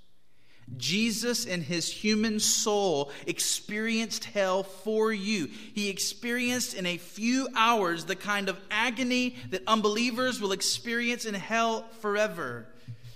Jesus, 0.76 1.46
in 1.46 1.62
his 1.62 1.90
human 1.90 2.40
soul, 2.40 3.10
experienced 3.26 4.24
hell 4.26 4.62
for 4.62 5.12
you. 5.12 5.46
He 5.46 5.88
experienced 5.88 6.74
in 6.74 6.84
a 6.84 6.98
few 6.98 7.48
hours 7.56 8.04
the 8.04 8.16
kind 8.16 8.50
of 8.50 8.60
agony 8.70 9.36
that 9.50 9.62
unbelievers 9.66 10.40
will 10.40 10.52
experience 10.52 11.24
in 11.24 11.34
hell 11.34 11.86
forever. 12.00 12.66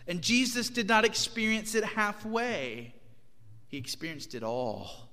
And 0.06 0.22
Jesus 0.22 0.70
did 0.70 0.88
not 0.88 1.04
experience 1.04 1.74
it 1.74 1.84
halfway, 1.84 2.94
he 3.68 3.76
experienced 3.76 4.34
it 4.34 4.42
all. 4.42 5.10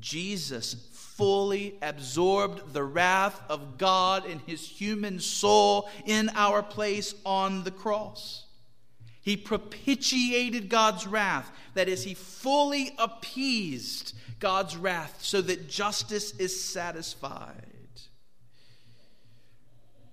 Jesus 0.00 0.74
fully 1.18 1.74
absorbed 1.82 2.72
the 2.72 2.84
wrath 2.84 3.42
of 3.50 3.76
God 3.76 4.24
in 4.24 4.38
his 4.46 4.66
human 4.66 5.18
soul 5.18 5.90
in 6.06 6.30
our 6.34 6.62
place 6.62 7.12
on 7.26 7.64
the 7.64 7.72
cross. 7.72 8.46
He 9.20 9.36
propitiated 9.36 10.68
God's 10.68 11.08
wrath. 11.08 11.50
That 11.74 11.88
is, 11.88 12.04
he 12.04 12.14
fully 12.14 12.94
appeased 12.98 14.14
God's 14.38 14.76
wrath 14.76 15.18
so 15.20 15.42
that 15.42 15.68
justice 15.68 16.30
is 16.38 16.64
satisfied. 16.64 17.64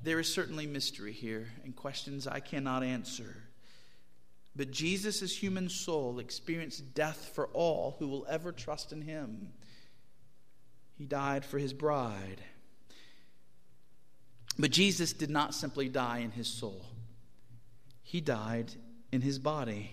There 0.02 0.20
is 0.20 0.28
certainly 0.28 0.66
mystery 0.66 1.14
here 1.14 1.50
and 1.64 1.76
questions 1.76 2.28
I 2.28 2.40
cannot 2.40 2.84
answer. 2.84 3.38
But 4.56 4.72
Jesus' 4.72 5.38
human 5.38 5.70
soul 5.70 6.18
experienced 6.18 6.96
death 6.96 7.32
for 7.36 7.48
all 7.48 7.96
who 8.00 8.08
will 8.08 8.26
ever 8.28 8.52
trust 8.52 8.92
in 8.92 9.02
him. 9.02 9.50
He 10.98 11.06
died 11.06 11.46
for 11.46 11.60
his 11.60 11.74
bride. 11.74 12.42
But 14.58 14.72
Jesus 14.72 15.12
did 15.14 15.30
not 15.30 15.54
simply 15.54 15.90
die 15.90 16.20
in 16.20 16.32
his 16.32 16.48
soul, 16.48 16.86
he 18.04 18.22
died 18.22 18.72
in 19.12 19.22
his 19.22 19.40
body. 19.40 19.92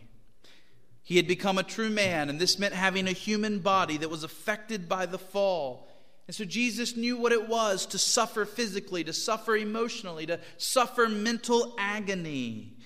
He 1.04 1.16
had 1.16 1.26
become 1.26 1.58
a 1.58 1.64
true 1.64 1.90
man, 1.90 2.30
and 2.30 2.38
this 2.40 2.60
meant 2.60 2.74
having 2.74 3.08
a 3.08 3.12
human 3.12 3.58
body 3.58 3.96
that 3.96 4.08
was 4.08 4.22
affected 4.22 4.88
by 4.88 5.04
the 5.04 5.18
fall. 5.18 5.88
And 6.28 6.34
so 6.34 6.44
Jesus 6.44 6.96
knew 6.96 7.16
what 7.16 7.32
it 7.32 7.48
was 7.48 7.86
to 7.86 7.98
suffer 7.98 8.44
physically, 8.44 9.02
to 9.04 9.12
suffer 9.12 9.56
emotionally, 9.56 10.26
to 10.26 10.38
suffer 10.58 11.08
mental 11.08 11.74
agony. 11.76 12.76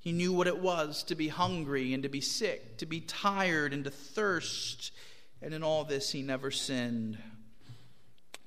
He 0.00 0.12
knew 0.12 0.32
what 0.32 0.46
it 0.46 0.58
was 0.58 1.02
to 1.04 1.14
be 1.14 1.28
hungry 1.28 1.92
and 1.92 2.02
to 2.04 2.08
be 2.08 2.22
sick, 2.22 2.78
to 2.78 2.86
be 2.86 3.00
tired 3.00 3.74
and 3.74 3.84
to 3.84 3.90
thirst. 3.90 4.90
And 5.42 5.52
in 5.52 5.62
all 5.62 5.84
this, 5.84 6.10
he 6.10 6.22
never 6.22 6.50
sinned. 6.50 7.18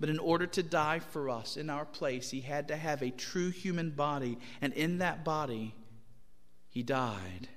But 0.02 0.10
in 0.10 0.18
order 0.18 0.48
to 0.48 0.64
die 0.64 0.98
for 0.98 1.30
us 1.30 1.56
in 1.58 1.70
our 1.70 1.86
place, 1.86 2.32
he 2.32 2.42
had 2.42 2.68
to 2.70 2.76
have 2.76 3.04
a 3.04 3.12
true 3.12 3.52
human 3.52 3.92
body. 3.92 4.40
And 4.60 4.74
in 4.74 4.98
that 4.98 5.24
body, 5.24 5.76
he 6.70 6.82
died. 6.82 7.48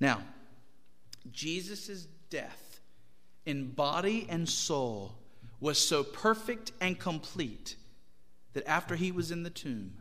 Now, 0.00 0.22
Jesus' 1.30 2.08
death 2.30 2.80
in 3.46 3.70
body 3.70 4.26
and 4.28 4.48
soul 4.48 5.14
was 5.60 5.78
so 5.78 6.02
perfect 6.02 6.72
and 6.80 6.98
complete 6.98 7.76
that 8.54 8.68
after 8.68 8.96
he 8.96 9.12
was 9.12 9.30
in 9.30 9.44
the 9.44 9.50
tomb, 9.50 9.92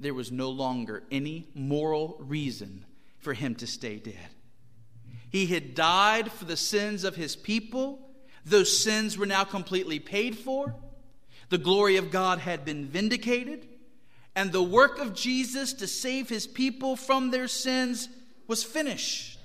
there 0.00 0.14
was 0.14 0.32
no 0.32 0.50
longer 0.50 1.04
any 1.12 1.46
moral 1.54 2.16
reason 2.18 2.84
for 3.18 3.34
him 3.34 3.54
to 3.54 3.68
stay 3.68 3.98
dead. 3.98 4.34
He 5.30 5.46
had 5.46 5.76
died 5.76 6.32
for 6.32 6.44
the 6.44 6.56
sins 6.56 7.04
of 7.04 7.14
his 7.14 7.36
people. 7.36 8.09
Those 8.44 8.76
sins 8.76 9.18
were 9.18 9.26
now 9.26 9.44
completely 9.44 9.98
paid 9.98 10.38
for. 10.38 10.74
The 11.48 11.58
glory 11.58 11.96
of 11.96 12.10
God 12.10 12.38
had 12.38 12.64
been 12.64 12.86
vindicated 12.86 13.66
and 14.36 14.52
the 14.52 14.62
work 14.62 14.98
of 14.98 15.14
Jesus 15.14 15.72
to 15.74 15.86
save 15.86 16.28
his 16.28 16.46
people 16.46 16.96
from 16.96 17.30
their 17.30 17.48
sins 17.48 18.08
was 18.46 18.62
finished. 18.62 19.38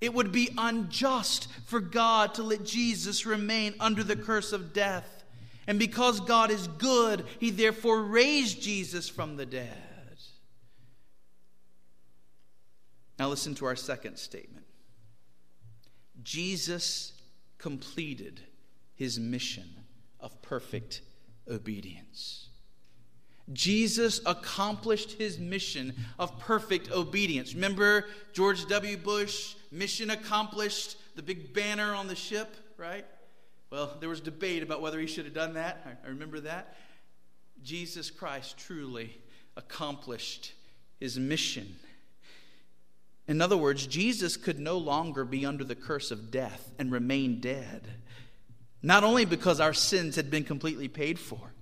It 0.00 0.14
would 0.14 0.32
be 0.32 0.48
unjust 0.56 1.48
for 1.66 1.80
God 1.80 2.34
to 2.34 2.42
let 2.42 2.64
Jesus 2.64 3.26
remain 3.26 3.74
under 3.78 4.02
the 4.02 4.16
curse 4.16 4.52
of 4.52 4.72
death. 4.72 5.24
And 5.66 5.78
because 5.78 6.20
God 6.20 6.50
is 6.50 6.66
good, 6.66 7.26
he 7.38 7.50
therefore 7.50 8.02
raised 8.02 8.62
Jesus 8.62 9.08
from 9.08 9.36
the 9.36 9.46
dead. 9.46 9.76
Now, 13.18 13.28
listen 13.28 13.54
to 13.56 13.66
our 13.66 13.76
second 13.76 14.16
statement 14.16 14.64
Jesus 16.22 17.12
completed 17.60 18.40
his 18.94 19.18
mission 19.18 19.68
of 20.18 20.40
perfect 20.42 21.02
obedience. 21.48 22.48
Jesus 23.52 24.20
accomplished 24.26 25.12
his 25.12 25.38
mission 25.38 25.94
of 26.18 26.38
perfect 26.38 26.90
obedience. 26.92 27.54
Remember 27.54 28.06
George 28.32 28.66
W. 28.66 28.96
Bush, 28.96 29.54
mission 29.72 30.10
accomplished, 30.10 30.96
the 31.16 31.22
big 31.22 31.52
banner 31.52 31.94
on 31.94 32.06
the 32.06 32.14
ship, 32.14 32.56
right? 32.76 33.04
Well, 33.70 33.96
there 34.00 34.08
was 34.08 34.20
debate 34.20 34.62
about 34.62 34.82
whether 34.82 35.00
he 35.00 35.06
should 35.06 35.24
have 35.24 35.34
done 35.34 35.54
that. 35.54 36.00
I 36.04 36.08
remember 36.08 36.40
that. 36.40 36.76
Jesus 37.62 38.10
Christ 38.10 38.56
truly 38.58 39.18
accomplished 39.56 40.54
his 40.98 41.18
mission. 41.18 41.76
In 43.28 43.40
other 43.40 43.56
words, 43.56 43.86
Jesus 43.86 44.36
could 44.36 44.58
no 44.58 44.76
longer 44.78 45.24
be 45.24 45.46
under 45.46 45.64
the 45.64 45.74
curse 45.74 46.10
of 46.10 46.30
death 46.30 46.72
and 46.78 46.90
remain 46.90 47.40
dead. 47.40 47.86
Not 48.82 49.04
only 49.04 49.24
because 49.24 49.60
our 49.60 49.74
sins 49.74 50.16
had 50.16 50.30
been 50.30 50.44
completely 50.44 50.88
paid 50.88 51.18
for, 51.18 51.52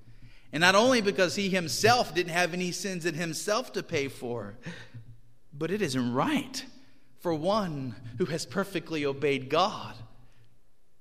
and 0.53 0.61
not 0.61 0.75
only 0.75 1.01
because 1.01 1.35
he 1.37 1.49
himself 1.49 2.15
didn't 2.15 2.33
have 2.33 2.55
any 2.55 2.73
sins 2.73 3.05
in 3.05 3.15
himself 3.15 3.73
to 3.75 3.83
pay 3.83 4.09
for, 4.09 4.57
but 5.53 5.71
it 5.71 5.83
isn't 5.83 6.15
right 6.15 6.65
for 7.21 7.35
one 7.35 7.95
who 8.19 8.27
has 8.27 8.47
perfectly 8.47 9.05
obeyed 9.05 9.51
God 9.51 9.95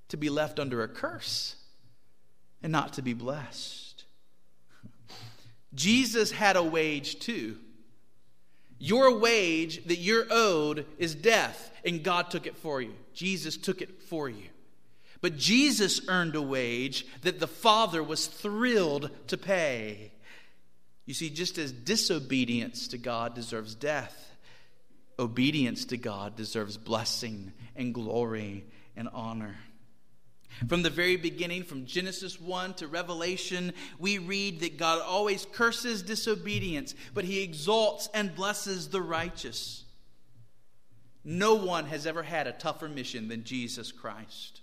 to 0.08 0.16
be 0.16 0.28
left 0.28 0.58
under 0.58 0.82
a 0.82 0.88
curse 0.88 1.54
and 2.62 2.72
not 2.72 2.94
to 2.94 3.02
be 3.02 3.14
blessed. 3.14 4.04
Jesus 5.74 6.30
had 6.30 6.56
a 6.56 6.62
wage 6.62 7.20
too. 7.20 7.56
Your 8.78 9.18
wage 9.18 9.84
that 9.86 9.98
you're 9.98 10.26
owed 10.30 10.86
is 10.98 11.14
death, 11.14 11.70
and 11.84 12.02
God 12.02 12.30
took 12.30 12.46
it 12.46 12.56
for 12.56 12.80
you. 12.80 12.94
Jesus 13.12 13.56
took 13.56 13.82
it 13.82 14.02
for 14.02 14.28
you. 14.28 14.44
But 15.20 15.36
Jesus 15.36 16.00
earned 16.08 16.36
a 16.36 16.42
wage 16.42 17.06
that 17.22 17.40
the 17.40 17.48
Father 17.48 18.02
was 18.02 18.28
thrilled 18.28 19.10
to 19.28 19.36
pay. 19.36 20.12
You 21.06 21.14
see, 21.14 21.30
just 21.30 21.58
as 21.58 21.72
disobedience 21.72 22.88
to 22.88 22.98
God 22.98 23.34
deserves 23.34 23.74
death, 23.74 24.30
obedience 25.18 25.86
to 25.86 25.96
God 25.96 26.36
deserves 26.36 26.76
blessing 26.76 27.52
and 27.74 27.92
glory 27.92 28.64
and 28.96 29.08
honor. 29.12 29.56
From 30.66 30.82
the 30.82 30.90
very 30.90 31.16
beginning, 31.16 31.62
from 31.62 31.86
Genesis 31.86 32.40
1 32.40 32.74
to 32.74 32.88
Revelation, 32.88 33.72
we 33.98 34.18
read 34.18 34.60
that 34.60 34.76
God 34.76 35.00
always 35.00 35.46
curses 35.52 36.02
disobedience, 36.02 36.94
but 37.14 37.24
he 37.24 37.42
exalts 37.42 38.08
and 38.12 38.34
blesses 38.34 38.88
the 38.88 39.00
righteous. 39.00 39.84
No 41.24 41.54
one 41.54 41.86
has 41.86 42.06
ever 42.06 42.22
had 42.22 42.46
a 42.46 42.52
tougher 42.52 42.88
mission 42.88 43.28
than 43.28 43.44
Jesus 43.44 43.92
Christ. 43.92 44.62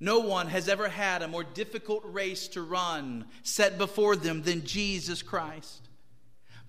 No 0.00 0.18
one 0.18 0.48
has 0.48 0.68
ever 0.68 0.88
had 0.88 1.22
a 1.22 1.28
more 1.28 1.44
difficult 1.44 2.02
race 2.04 2.48
to 2.48 2.62
run 2.62 3.26
set 3.44 3.78
before 3.78 4.16
them 4.16 4.42
than 4.42 4.66
Jesus 4.66 5.22
Christ. 5.22 5.88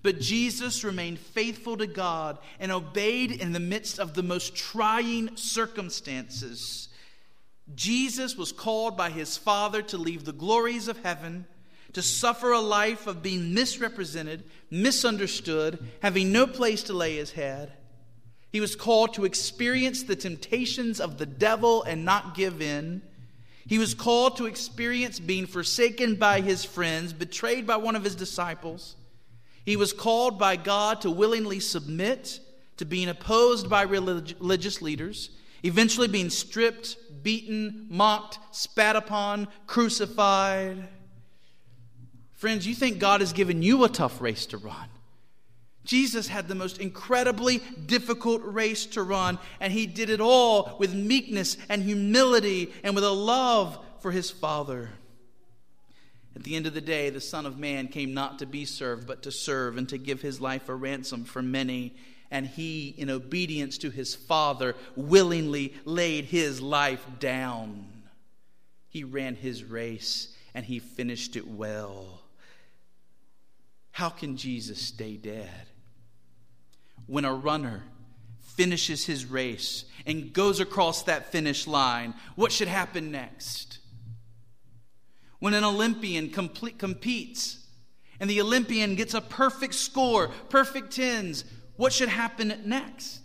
But 0.04 0.20
Jesus 0.20 0.84
remained 0.84 1.18
faithful 1.18 1.76
to 1.78 1.86
God 1.86 2.38
and 2.60 2.70
obeyed 2.70 3.32
in 3.32 3.52
the 3.52 3.58
midst 3.58 3.98
of 3.98 4.14
the 4.14 4.22
most 4.22 4.54
trying 4.54 5.36
circumstances. 5.36 6.88
Jesus 7.72 8.36
was 8.36 8.52
called 8.52 8.96
by 8.96 9.10
his 9.10 9.36
Father 9.36 9.80
to 9.82 9.96
leave 9.96 10.24
the 10.24 10.32
glories 10.32 10.88
of 10.88 11.02
heaven, 11.02 11.46
to 11.92 12.02
suffer 12.02 12.52
a 12.52 12.60
life 12.60 13.06
of 13.06 13.22
being 13.22 13.54
misrepresented, 13.54 14.44
misunderstood, 14.70 15.78
having 16.02 16.32
no 16.32 16.46
place 16.46 16.82
to 16.84 16.92
lay 16.92 17.16
his 17.16 17.32
head. 17.32 17.72
He 18.50 18.60
was 18.60 18.76
called 18.76 19.14
to 19.14 19.24
experience 19.24 20.02
the 20.02 20.16
temptations 20.16 21.00
of 21.00 21.18
the 21.18 21.26
devil 21.26 21.82
and 21.84 22.04
not 22.04 22.34
give 22.34 22.60
in. 22.60 23.02
He 23.66 23.78
was 23.78 23.94
called 23.94 24.36
to 24.36 24.46
experience 24.46 25.18
being 25.18 25.46
forsaken 25.46 26.16
by 26.16 26.40
his 26.40 26.64
friends, 26.64 27.12
betrayed 27.12 27.66
by 27.66 27.76
one 27.76 27.96
of 27.96 28.04
his 28.04 28.14
disciples. 28.14 28.96
He 29.64 29.76
was 29.76 29.92
called 29.92 30.38
by 30.38 30.56
God 30.56 31.00
to 31.00 31.10
willingly 31.10 31.60
submit 31.60 32.40
to 32.76 32.84
being 32.84 33.08
opposed 33.08 33.70
by 33.70 33.82
religious 33.82 34.82
leaders, 34.82 35.30
eventually 35.62 36.08
being 36.08 36.30
stripped, 36.30 36.96
beaten, 37.24 37.86
mocked, 37.90 38.38
spat 38.52 38.94
upon, 38.94 39.48
crucified. 39.66 40.86
Friends, 42.34 42.66
you 42.66 42.74
think 42.74 43.00
God 43.00 43.20
has 43.20 43.32
given 43.32 43.62
you 43.62 43.82
a 43.82 43.88
tough 43.88 44.20
race 44.20 44.46
to 44.46 44.58
run. 44.58 44.88
Jesus 45.84 46.28
had 46.28 46.48
the 46.48 46.54
most 46.54 46.78
incredibly 46.78 47.60
difficult 47.86 48.42
race 48.44 48.86
to 48.86 49.02
run, 49.02 49.38
and 49.60 49.72
he 49.72 49.86
did 49.86 50.08
it 50.08 50.20
all 50.20 50.76
with 50.78 50.94
meekness 50.94 51.56
and 51.68 51.82
humility 51.82 52.72
and 52.82 52.94
with 52.94 53.04
a 53.04 53.10
love 53.10 53.78
for 54.00 54.10
his 54.10 54.30
Father. 54.30 54.90
At 56.36 56.42
the 56.42 56.56
end 56.56 56.66
of 56.66 56.74
the 56.74 56.80
day, 56.80 57.10
the 57.10 57.20
Son 57.20 57.46
of 57.46 57.58
Man 57.58 57.88
came 57.88 58.12
not 58.12 58.38
to 58.40 58.46
be 58.46 58.64
served, 58.64 59.06
but 59.06 59.22
to 59.22 59.30
serve 59.30 59.76
and 59.76 59.88
to 59.90 59.98
give 59.98 60.20
his 60.20 60.40
life 60.40 60.68
a 60.68 60.74
ransom 60.74 61.24
for 61.24 61.42
many. 61.42 61.94
And 62.34 62.46
he, 62.46 62.88
in 62.98 63.08
obedience 63.08 63.78
to 63.78 63.90
his 63.90 64.14
Father, 64.14 64.74
willingly 64.96 65.72
laid 65.84 66.26
his 66.26 66.60
life 66.60 67.06
down. 67.18 67.86
He 68.88 69.04
ran 69.04 69.36
his 69.36 69.64
race 69.64 70.34
and 70.52 70.66
he 70.66 70.80
finished 70.80 71.36
it 71.36 71.46
well. 71.46 72.20
How 73.92 74.08
can 74.08 74.36
Jesus 74.36 74.82
stay 74.82 75.16
dead? 75.16 75.68
when 77.06 77.24
a 77.24 77.34
runner 77.34 77.82
finishes 78.40 79.06
his 79.06 79.26
race 79.26 79.84
and 80.06 80.32
goes 80.32 80.60
across 80.60 81.02
that 81.02 81.30
finish 81.32 81.66
line, 81.66 82.14
what 82.36 82.52
should 82.52 82.68
happen 82.68 83.10
next? 83.10 83.78
When 85.38 85.54
an 85.54 85.64
Olympian 85.64 86.30
complete, 86.30 86.78
competes 86.78 87.58
and 88.20 88.30
the 88.30 88.40
Olympian 88.40 88.94
gets 88.94 89.12
a 89.14 89.20
perfect 89.20 89.74
score, 89.74 90.28
perfect 90.48 90.94
tens, 90.94 91.44
what 91.76 91.92
should 91.92 92.08
happen 92.08 92.54
next? 92.64 93.20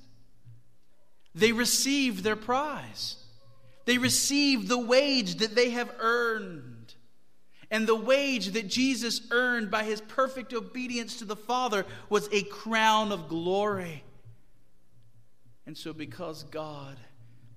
They 1.35 1.51
receive 1.51 2.23
their 2.23 2.35
prize. 2.35 3.15
They 3.85 3.97
receive 3.97 4.67
the 4.67 4.79
wage 4.79 5.35
that 5.35 5.55
they 5.55 5.71
have 5.71 5.93
earned. 5.99 6.93
And 7.71 7.88
the 7.88 7.95
wage 7.95 8.47
that 8.49 8.67
Jesus 8.67 9.21
earned 9.31 9.69
by 9.69 9.83
his 9.83 10.01
perfect 10.01 10.53
obedience 10.53 11.17
to 11.17 11.25
the 11.25 11.35
Father 11.35 11.85
was 12.09 12.27
a 12.31 12.41
crown 12.43 13.12
of 13.12 13.27
glory. 13.27 14.03
And 15.67 15.77
so, 15.77 15.93
because 15.93 16.43
God 16.43 16.97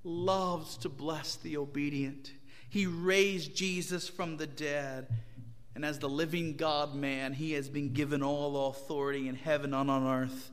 loves 0.04 0.76
to 0.78 0.90
bless 0.90 1.36
the 1.36 1.56
obedient, 1.56 2.30
he 2.68 2.86
raised 2.86 3.56
Jesus 3.56 4.06
from 4.06 4.36
the 4.36 4.46
dead. 4.46 5.08
And 5.74 5.82
as 5.82 5.98
the 5.98 6.10
living 6.10 6.56
God 6.56 6.94
man, 6.94 7.32
he 7.32 7.52
has 7.52 7.70
been 7.70 7.94
given 7.94 8.22
all 8.22 8.68
authority 8.68 9.28
in 9.28 9.34
heaven 9.34 9.72
and 9.72 9.90
on 9.90 10.06
earth 10.06 10.50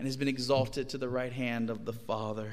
and 0.00 0.06
has 0.06 0.16
been 0.16 0.28
exalted 0.28 0.88
to 0.88 0.98
the 0.98 1.08
right 1.08 1.32
hand 1.32 1.70
of 1.70 1.84
the 1.84 1.92
Father. 1.92 2.52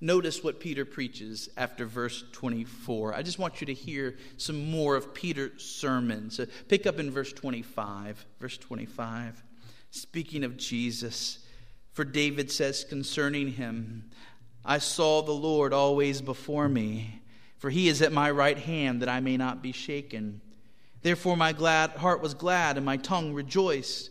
Notice 0.00 0.42
what 0.42 0.58
Peter 0.58 0.84
preaches 0.84 1.48
after 1.56 1.86
verse 1.86 2.24
24. 2.32 3.14
I 3.14 3.22
just 3.22 3.38
want 3.38 3.60
you 3.60 3.66
to 3.68 3.74
hear 3.74 4.16
some 4.36 4.70
more 4.70 4.96
of 4.96 5.14
Peter's 5.14 5.62
sermon. 5.62 6.30
So 6.30 6.46
pick 6.66 6.86
up 6.86 6.98
in 6.98 7.10
verse 7.10 7.32
25. 7.32 8.24
Verse 8.40 8.58
25. 8.58 9.44
Speaking 9.90 10.42
of 10.42 10.56
Jesus, 10.56 11.38
for 11.92 12.04
David 12.04 12.50
says 12.50 12.84
concerning 12.84 13.52
him, 13.52 14.10
I 14.64 14.78
saw 14.78 15.20
the 15.20 15.32
Lord 15.32 15.72
always 15.74 16.22
before 16.22 16.68
me, 16.68 17.20
for 17.58 17.68
he 17.68 17.86
is 17.88 18.00
at 18.00 18.12
my 18.12 18.30
right 18.30 18.58
hand 18.58 19.02
that 19.02 19.08
I 19.08 19.20
may 19.20 19.36
not 19.36 19.62
be 19.62 19.72
shaken. 19.72 20.40
Therefore 21.02 21.36
my 21.36 21.52
glad 21.52 21.90
heart 21.90 22.22
was 22.22 22.32
glad 22.32 22.78
and 22.78 22.86
my 22.86 22.96
tongue 22.96 23.34
rejoiced. 23.34 24.10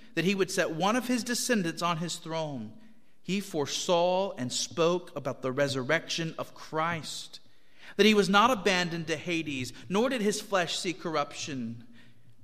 that 0.15 0.25
he 0.25 0.35
would 0.35 0.51
set 0.51 0.71
one 0.71 0.95
of 0.95 1.07
his 1.07 1.23
descendants 1.23 1.81
on 1.81 1.97
his 1.97 2.15
throne, 2.17 2.73
he 3.21 3.39
foresaw 3.39 4.33
and 4.37 4.51
spoke 4.51 5.11
about 5.15 5.41
the 5.41 5.51
resurrection 5.51 6.35
of 6.37 6.53
Christ, 6.53 7.39
that 7.97 8.05
he 8.05 8.13
was 8.13 8.29
not 8.29 8.51
abandoned 8.51 9.07
to 9.07 9.15
Hades, 9.15 9.73
nor 9.89 10.09
did 10.09 10.21
his 10.21 10.41
flesh 10.41 10.77
see 10.77 10.93
corruption. 10.93 11.83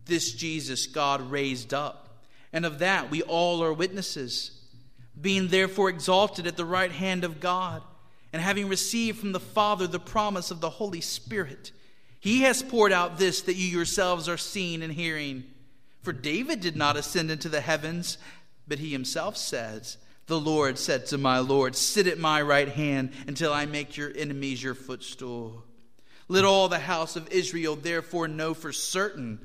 This 0.06 0.32
Jesus 0.34 0.86
God 0.86 1.32
raised 1.32 1.74
up, 1.74 2.24
and 2.54 2.66
of 2.66 2.80
that 2.80 3.10
we 3.10 3.22
all 3.24 3.64
are 3.64 3.74
witnesses. 3.74 4.52
Being 5.20 5.48
therefore 5.48 5.90
exalted 5.90 6.46
at 6.46 6.58
the 6.58 6.66
right 6.66 6.92
hand 6.92 7.24
of 7.24 7.40
God, 7.40 7.82
and 8.32 8.42
having 8.42 8.70
received 8.70 9.20
from 9.20 9.32
the 9.32 9.40
Father 9.40 9.88
the 9.88 10.00
promise 10.00 10.52
of 10.52 10.62
the 10.62 10.70
Holy 10.70 11.02
Spirit, 11.02 11.72
he 12.20 12.42
has 12.42 12.62
poured 12.62 12.92
out 12.92 13.18
this 13.18 13.42
that 13.42 13.56
you 13.56 13.68
yourselves 13.68 14.30
are 14.30 14.38
seeing 14.38 14.84
and 14.84 14.94
hearing. 14.94 15.46
For 16.02 16.14
David 16.14 16.62
did 16.62 16.76
not 16.76 16.98
ascend 16.98 17.32
into 17.32 17.50
the 17.50 17.62
heavens, 17.62 18.18
but 18.68 18.80
he 18.80 18.92
himself 18.92 19.36
says, 19.36 19.98
the 20.28 20.40
Lord 20.40 20.78
said 20.78 21.06
to 21.08 21.18
my 21.18 21.40
Lord, 21.40 21.76
Sit 21.76 22.06
at 22.06 22.20
my 22.20 22.42
right 22.42 22.68
hand 22.68 23.12
until 23.28 23.54
I 23.54 23.66
make 23.66 23.96
your 23.96 24.12
enemies 24.16 24.62
your 24.62 24.76
footstool. 24.76 25.64
Let 26.28 26.44
all 26.44 26.68
the 26.68 26.80
house 26.80 27.16
of 27.16 27.32
Israel 27.32 27.78
therefore 27.78 28.28
know 28.28 28.54
for 28.54 28.74
certain 28.74 29.40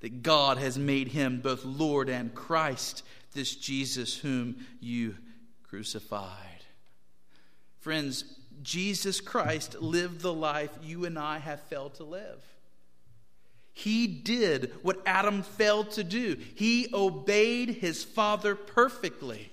that 0.00 0.24
God 0.24 0.58
has 0.58 0.76
made 0.76 1.08
him 1.08 1.40
both 1.40 1.64
Lord 1.64 2.08
and 2.08 2.34
Christ, 2.34 3.04
this 3.34 3.54
Jesus 3.54 4.16
whom 4.16 4.66
you 4.80 5.14
crucified. 5.62 6.64
Friends, 7.78 8.24
Jesus 8.62 9.20
Christ 9.20 9.80
lived 9.80 10.20
the 10.20 10.32
life 10.32 10.76
you 10.82 11.04
and 11.04 11.16
I 11.16 11.38
have 11.38 11.60
failed 11.62 11.94
to 11.94 12.04
live. 12.04 12.42
He 13.78 14.06
did 14.06 14.72
what 14.80 15.02
Adam 15.04 15.42
failed 15.42 15.90
to 15.92 16.02
do. 16.02 16.38
He 16.54 16.88
obeyed 16.94 17.68
his 17.68 18.02
father 18.02 18.54
perfectly 18.54 19.50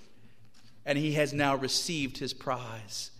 and 0.86 0.96
he 0.96 1.12
has 1.12 1.34
now 1.34 1.56
received 1.56 2.16
his 2.16 2.32
prize. 2.32 3.10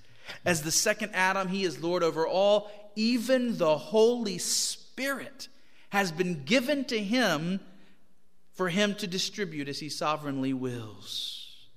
As 0.47 0.63
the 0.63 0.73
second 0.73 1.11
Adam, 1.13 1.49
he 1.49 1.65
is 1.65 1.83
Lord 1.83 2.03
over 2.03 2.27
all. 2.27 2.71
Even 2.97 3.59
the 3.59 3.77
Holy 3.77 4.39
Spirit 4.39 5.49
has 5.91 6.11
been 6.11 6.45
given 6.45 6.87
to 6.87 6.99
him 6.99 7.61
for 8.55 8.71
him 8.71 8.95
to 8.95 9.07
distribute 9.07 9.69
as 9.69 9.81
he 9.81 9.91
sovereignly 9.91 10.55
wills. 10.55 11.69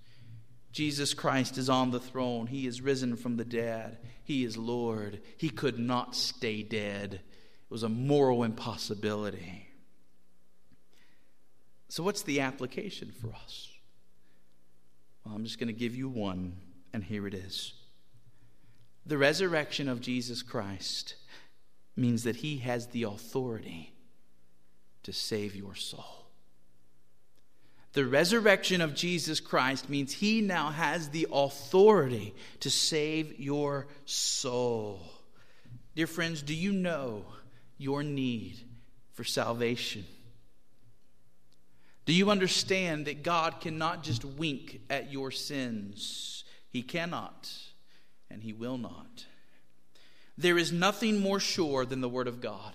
Jesus 0.72 1.14
Christ 1.14 1.58
is 1.58 1.70
on 1.70 1.92
the 1.92 2.00
throne. 2.00 2.48
He 2.48 2.66
is 2.66 2.82
risen 2.82 3.18
from 3.18 3.36
the 3.36 3.44
dead. 3.44 3.98
He 4.24 4.46
is 4.46 4.56
Lord. 4.56 5.20
He 5.36 5.50
could 5.50 5.80
not 5.80 6.16
stay 6.16 6.64
dead, 6.64 7.20
it 7.70 7.74
was 7.74 7.84
a 7.84 7.90
moral 7.90 8.44
impossibility. 8.44 9.68
So, 11.90 12.04
what's 12.04 12.22
the 12.22 12.42
application 12.42 13.12
for 13.12 13.34
us? 13.34 13.70
Well, 15.24 15.36
I'm 15.36 15.44
just 15.44 15.60
going 15.60 15.68
to 15.68 15.74
give 15.74 15.96
you 15.96 16.08
one, 16.08 16.58
and 16.94 17.04
here 17.04 17.28
it 17.28 17.34
is. 17.34 17.74
The 19.06 19.18
resurrection 19.18 19.90
of 19.90 20.02
Jesus 20.02 20.44
Christ 20.44 21.16
means 21.96 22.24
that 22.24 22.38
he 22.38 22.58
has 22.58 22.88
the 22.88 23.04
authority 23.04 23.94
to 25.04 25.14
save 25.14 25.56
your 25.56 25.76
soul. 25.76 26.28
The 27.94 28.06
resurrection 28.06 28.82
of 28.82 28.94
Jesus 28.94 29.40
Christ 29.40 29.90
means 29.90 30.14
he 30.14 30.42
now 30.42 30.70
has 30.70 31.10
the 31.10 31.28
authority 31.32 32.36
to 32.60 32.70
save 32.70 33.40
your 33.40 33.88
soul. 34.06 35.02
Dear 35.96 36.06
friends, 36.06 36.42
do 36.44 36.54
you 36.54 36.72
know 36.72 37.26
your 37.78 38.04
need 38.04 38.58
for 39.14 39.24
salvation? 39.24 40.06
Do 42.06 42.14
you 42.14 42.32
understand 42.32 43.06
that 43.08 43.24
God 43.24 43.60
cannot 43.60 44.04
just 44.04 44.24
wink 44.24 44.80
at 44.90 45.12
your 45.12 45.30
sins? 45.30 46.46
He 46.70 46.82
cannot, 46.82 47.52
and 48.30 48.42
He 48.42 48.54
will 48.54 48.78
not. 48.78 49.26
There 50.38 50.58
is 50.58 50.72
nothing 50.72 51.20
more 51.20 51.40
sure 51.40 51.86
than 51.86 52.02
the 52.02 52.10
Word 52.10 52.28
of 52.28 52.40
God. 52.40 52.74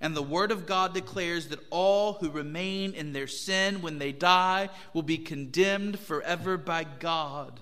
And 0.00 0.16
the 0.16 0.22
Word 0.22 0.50
of 0.50 0.66
God 0.66 0.94
declares 0.94 1.48
that 1.48 1.64
all 1.70 2.14
who 2.14 2.30
remain 2.30 2.94
in 2.94 3.12
their 3.12 3.26
sin 3.26 3.82
when 3.82 3.98
they 3.98 4.12
die 4.12 4.70
will 4.92 5.02
be 5.02 5.18
condemned 5.18 5.98
forever 5.98 6.56
by 6.56 6.84
God. 6.84 7.60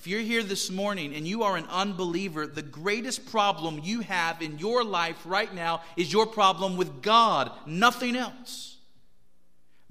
If 0.00 0.06
you're 0.06 0.20
here 0.20 0.42
this 0.42 0.70
morning 0.70 1.14
and 1.14 1.28
you 1.28 1.42
are 1.42 1.58
an 1.58 1.66
unbeliever, 1.68 2.46
the 2.46 2.62
greatest 2.62 3.30
problem 3.30 3.82
you 3.84 4.00
have 4.00 4.40
in 4.40 4.58
your 4.58 4.82
life 4.82 5.20
right 5.26 5.54
now 5.54 5.82
is 5.94 6.10
your 6.10 6.24
problem 6.24 6.78
with 6.78 7.02
God, 7.02 7.52
nothing 7.66 8.16
else. 8.16 8.78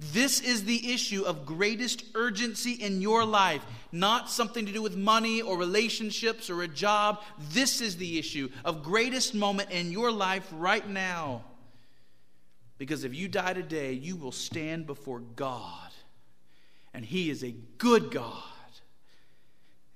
This 0.00 0.40
is 0.40 0.64
the 0.64 0.92
issue 0.92 1.22
of 1.22 1.46
greatest 1.46 2.02
urgency 2.16 2.72
in 2.72 3.00
your 3.00 3.24
life, 3.24 3.62
not 3.92 4.28
something 4.28 4.66
to 4.66 4.72
do 4.72 4.82
with 4.82 4.96
money 4.96 5.42
or 5.42 5.56
relationships 5.56 6.50
or 6.50 6.62
a 6.62 6.66
job. 6.66 7.22
This 7.52 7.80
is 7.80 7.96
the 7.96 8.18
issue 8.18 8.48
of 8.64 8.82
greatest 8.82 9.32
moment 9.32 9.70
in 9.70 9.92
your 9.92 10.10
life 10.10 10.48
right 10.56 10.88
now. 10.88 11.44
Because 12.78 13.04
if 13.04 13.14
you 13.14 13.28
die 13.28 13.52
today, 13.52 13.92
you 13.92 14.16
will 14.16 14.32
stand 14.32 14.88
before 14.88 15.20
God. 15.20 15.92
And 16.92 17.04
He 17.04 17.30
is 17.30 17.44
a 17.44 17.54
good 17.78 18.10
God. 18.10 18.42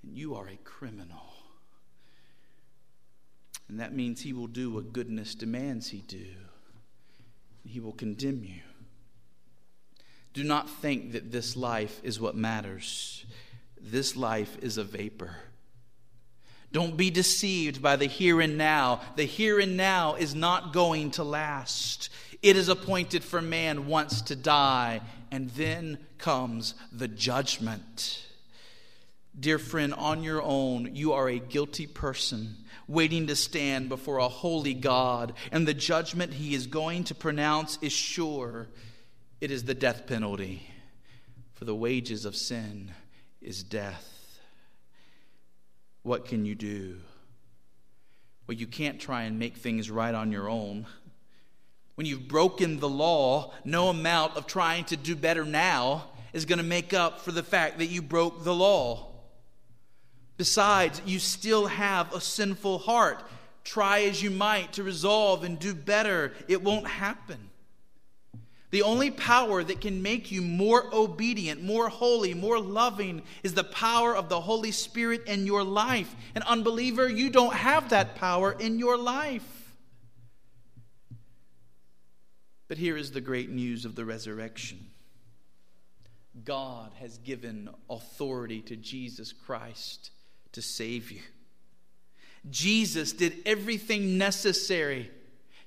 And 0.05 0.17
you 0.17 0.35
are 0.35 0.49
a 0.49 0.57
criminal. 0.65 1.33
And 3.69 3.81
that 3.81 3.95
means 3.95 4.21
He 4.21 4.33
will 4.33 4.47
do 4.47 4.71
what 4.71 4.93
goodness 4.93 5.35
demands 5.35 5.89
He 5.89 6.03
do. 6.03 6.27
He 7.67 7.81
will 7.81 7.93
condemn 7.93 8.45
you. 8.45 8.61
Do 10.35 10.45
not 10.45 10.69
think 10.69 11.13
that 11.13 11.33
this 11.33 11.57
life 11.57 12.01
is 12.03 12.21
what 12.21 12.37
matters. 12.37 13.25
This 13.81 14.17
life 14.17 14.59
is 14.61 14.77
a 14.77 14.85
vapor. 14.85 15.37
Don't 16.73 16.97
be 16.97 17.09
deceived 17.09 17.81
by 17.81 17.97
the 17.97 18.07
here 18.07 18.41
and 18.41 18.59
now. 18.59 19.01
The 19.17 19.25
here 19.25 19.61
and 19.61 19.77
now 19.77 20.17
is 20.17 20.35
not 20.35 20.73
going 20.73 21.13
to 21.13 21.25
last. 21.25 22.11
It 22.43 22.57
is 22.57 22.69
appointed 22.69 23.25
for 23.25 23.41
man 23.41 23.87
once 23.87 24.21
to 24.23 24.37
die, 24.37 25.01
and 25.31 25.51
then 25.51 25.99
comes 26.19 26.75
the 26.93 27.09
judgment. 27.09 28.27
Dear 29.39 29.59
friend, 29.59 29.93
on 29.95 30.23
your 30.23 30.43
own, 30.43 30.95
you 30.95 31.13
are 31.15 31.29
a 31.29 31.41
guilty 31.41 31.87
person 31.87 32.57
waiting 32.87 33.27
to 33.27 33.37
stand 33.37 33.89
before 33.89 34.19
a 34.19 34.29
holy 34.29 34.75
God, 34.75 35.33
and 35.51 35.67
the 35.67 35.75
judgment 35.75 36.35
he 36.35 36.55
is 36.55 36.67
going 36.69 37.05
to 37.05 37.15
pronounce 37.15 37.79
is 37.83 37.93
sure. 37.93 38.69
It 39.41 39.51
is 39.51 39.65
the 39.65 39.75
death 39.75 40.07
penalty, 40.07 40.69
for 41.55 41.65
the 41.65 41.75
wages 41.75 42.25
of 42.25 42.37
sin 42.37 42.93
is 43.41 43.63
death. 43.65 44.39
What 46.03 46.27
can 46.27 46.45
you 46.45 46.55
do? 46.55 47.01
Well, 48.47 48.57
you 48.57 48.67
can't 48.67 49.01
try 49.01 49.23
and 49.23 49.39
make 49.39 49.57
things 49.57 49.91
right 49.91 50.15
on 50.15 50.31
your 50.31 50.49
own. 50.49 50.87
When 51.97 52.07
you've 52.07 52.29
broken 52.29 52.79
the 52.79 52.89
law, 52.89 53.53
no 53.65 53.89
amount 53.89 54.37
of 54.37 54.47
trying 54.47 54.85
to 54.87 54.97
do 54.97 55.17
better 55.17 55.45
now 55.45 56.05
is 56.33 56.45
going 56.45 56.59
to 56.59 56.65
make 56.65 56.93
up 56.93 57.21
for 57.21 57.33
the 57.33 57.43
fact 57.43 57.79
that 57.79 57.87
you 57.87 58.01
broke 58.01 58.45
the 58.45 58.55
law. 58.55 59.14
Besides, 60.37 61.01
you 61.07 61.19
still 61.19 61.67
have 61.67 62.13
a 62.13 62.21
sinful 62.21 62.79
heart. 62.79 63.23
Try 63.63 64.03
as 64.03 64.23
you 64.23 64.31
might 64.31 64.73
to 64.75 64.83
resolve 64.83 65.45
and 65.45 65.59
do 65.59 65.75
better, 65.75 66.33
it 66.49 66.63
won't 66.63 66.87
happen. 66.87 67.51
The 68.71 68.83
only 68.83 69.13
power 69.13 69.63
that 69.63 69.81
can 69.81 70.03
make 70.03 70.33
you 70.33 70.43
more 70.43 70.93
obedient, 70.93 71.63
more 71.63 71.89
holy, 71.89 72.35
more 72.35 72.59
loving 72.59 73.23
is 73.45 73.55
the 73.55 73.63
power 73.63 74.17
of 74.17 74.29
the 74.29 74.41
Holy 74.41 74.73
Spirit 74.73 75.29
in 75.29 75.47
your 75.47 75.63
life. 75.63 76.13
An 76.35 76.43
unbeliever, 76.43 77.09
you 77.09 77.31
don't 77.31 77.55
have 77.55 77.91
that 77.91 78.17
power 78.17 78.51
in 78.59 78.81
your 78.81 78.99
life. 78.99 79.73
But 82.67 82.79
here 82.79 82.97
is 82.97 83.13
the 83.13 83.21
great 83.21 83.51
news 83.51 83.85
of 83.85 83.95
the 83.95 84.05
resurrection 84.05 84.89
God 86.43 86.91
has 86.99 87.19
given 87.19 87.71
authority 87.89 88.61
to 88.63 88.75
Jesus 88.75 89.33
Christ 89.33 90.11
to 90.55 90.63
save 90.63 91.11
you. 91.11 91.21
Jesus 92.51 93.13
did 93.13 93.37
everything 93.47 94.19
necessary 94.19 95.11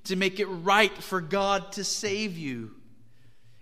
to 0.04 0.16
make 0.16 0.40
it 0.40 0.46
right 0.46 0.96
for 1.02 1.20
God 1.20 1.72
to 1.72 1.84
save 1.84 2.36
you. 2.36 2.72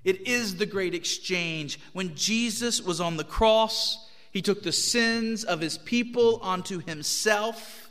It 0.05 0.29
is 0.29 0.57
the 0.57 0.67
great 0.67 0.95
exchange. 0.95 1.81
When 1.93 2.15
Jesus 2.15 2.81
was 2.81 3.01
on 3.01 3.17
the 3.17 3.25
cross, 3.25 4.07
he 4.31 4.43
took 4.43 4.63
the 4.63 4.73
sins 4.73 5.45
of 5.45 5.61
his 5.61 5.79
people 5.79 6.39
onto 6.43 6.79
himself. 6.79 7.91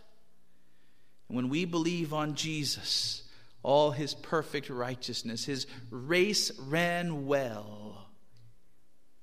And 1.28 1.36
when 1.36 1.50
we 1.50 1.66
believe 1.66 2.14
on 2.14 2.36
Jesus, 2.36 3.24
all 3.64 3.92
his 3.92 4.14
perfect 4.14 4.70
righteousness, 4.70 5.44
his 5.44 5.66
race 5.90 6.52
ran 6.60 7.26
well, 7.26 8.08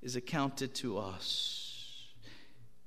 is 0.01 0.17
accounted 0.17 0.75
to 0.75 0.97
us. 0.97 1.62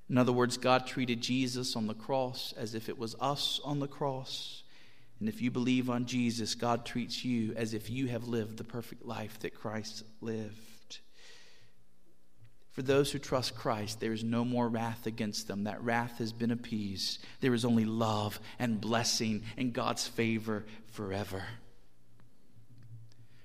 In 0.08 0.18
other 0.18 0.32
words, 0.32 0.56
God 0.56 0.86
treated 0.86 1.20
Jesus 1.20 1.74
on 1.74 1.86
the 1.86 1.94
cross 1.94 2.54
as 2.56 2.74
if 2.74 2.88
it 2.88 2.98
was 2.98 3.16
us 3.20 3.60
on 3.64 3.80
the 3.80 3.88
cross. 3.88 4.62
And 5.18 5.28
if 5.28 5.40
you 5.42 5.50
believe 5.50 5.90
on 5.90 6.06
Jesus, 6.06 6.54
God 6.54 6.84
treats 6.84 7.24
you 7.24 7.54
as 7.56 7.74
if 7.74 7.90
you 7.90 8.06
have 8.08 8.28
lived 8.28 8.56
the 8.56 8.64
perfect 8.64 9.04
life 9.04 9.38
that 9.40 9.54
Christ 9.54 10.04
lived. 10.20 11.00
For 12.72 12.82
those 12.82 13.10
who 13.10 13.18
trust 13.18 13.56
Christ, 13.56 14.00
there 14.00 14.12
is 14.12 14.22
no 14.22 14.44
more 14.44 14.68
wrath 14.68 15.06
against 15.06 15.48
them. 15.48 15.64
That 15.64 15.82
wrath 15.82 16.18
has 16.18 16.34
been 16.34 16.50
appeased. 16.50 17.24
There 17.40 17.54
is 17.54 17.64
only 17.64 17.86
love 17.86 18.38
and 18.58 18.78
blessing 18.78 19.44
and 19.56 19.72
God's 19.72 20.06
favor 20.06 20.66
forever. 20.88 21.42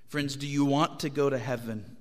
Friends, 0.10 0.36
do 0.36 0.46
you 0.46 0.66
want 0.66 1.00
to 1.00 1.10
go 1.10 1.30
to 1.30 1.38
heaven? 1.38 1.96